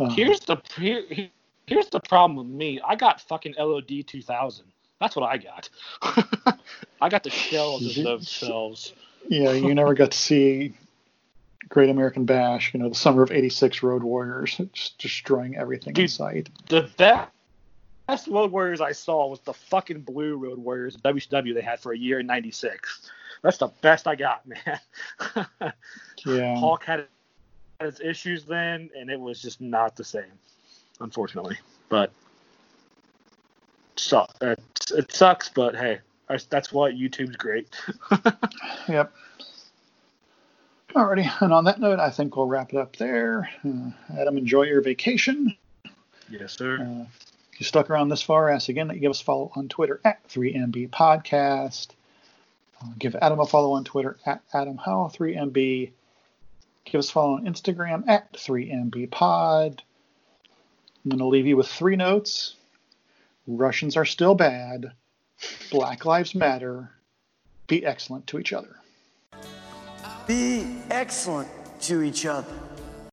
[0.00, 1.30] Um, Here's the here, here-
[1.66, 2.80] here's the problem with me.
[2.86, 4.64] I got fucking LOD 2000.
[5.00, 5.68] That's what I got.
[7.00, 8.92] I got the shells of themselves.
[9.28, 10.74] yeah, you never got to see
[11.68, 12.72] Great American Bash.
[12.72, 16.50] You know, the summer of '86 Road Warriors just destroying everything in sight.
[16.68, 17.30] The best
[18.06, 21.92] best Road Warriors I saw was the fucking Blue Road Warriors WCW they had for
[21.92, 23.10] a year in '96.
[23.42, 25.72] That's the best I got, man.
[26.24, 26.56] Yeah.
[26.56, 27.06] Hawk had
[27.80, 30.38] its issues then, and it was just not the same,
[31.00, 31.58] unfortunately.
[31.88, 32.12] But
[33.96, 34.60] so it,
[34.96, 35.98] it sucks, but hey,
[36.28, 37.68] I- that's why YouTube's great.
[38.88, 39.12] Yep.
[40.90, 43.48] Alrighty, and on that note, I think we'll wrap it up there.
[43.64, 45.56] Uh, Adam, enjoy your vacation.
[46.28, 46.78] yes, sir.
[46.82, 47.06] Uh,
[47.58, 50.00] you stuck around this far, ask again that you give us a follow on Twitter
[50.04, 51.88] at 3MB Podcast.
[52.80, 55.92] Uh, give Adam a follow on Twitter at Adam Howe 3MB.
[56.84, 59.82] Give us a follow on Instagram at 3MB Pod.
[61.04, 62.56] I'm going to leave you with three notes.
[63.46, 64.92] Russians are still bad.
[65.70, 66.90] Black Lives Matter.
[67.66, 68.76] Be excellent to each other.
[70.26, 71.48] Be excellent
[71.82, 72.71] to each other.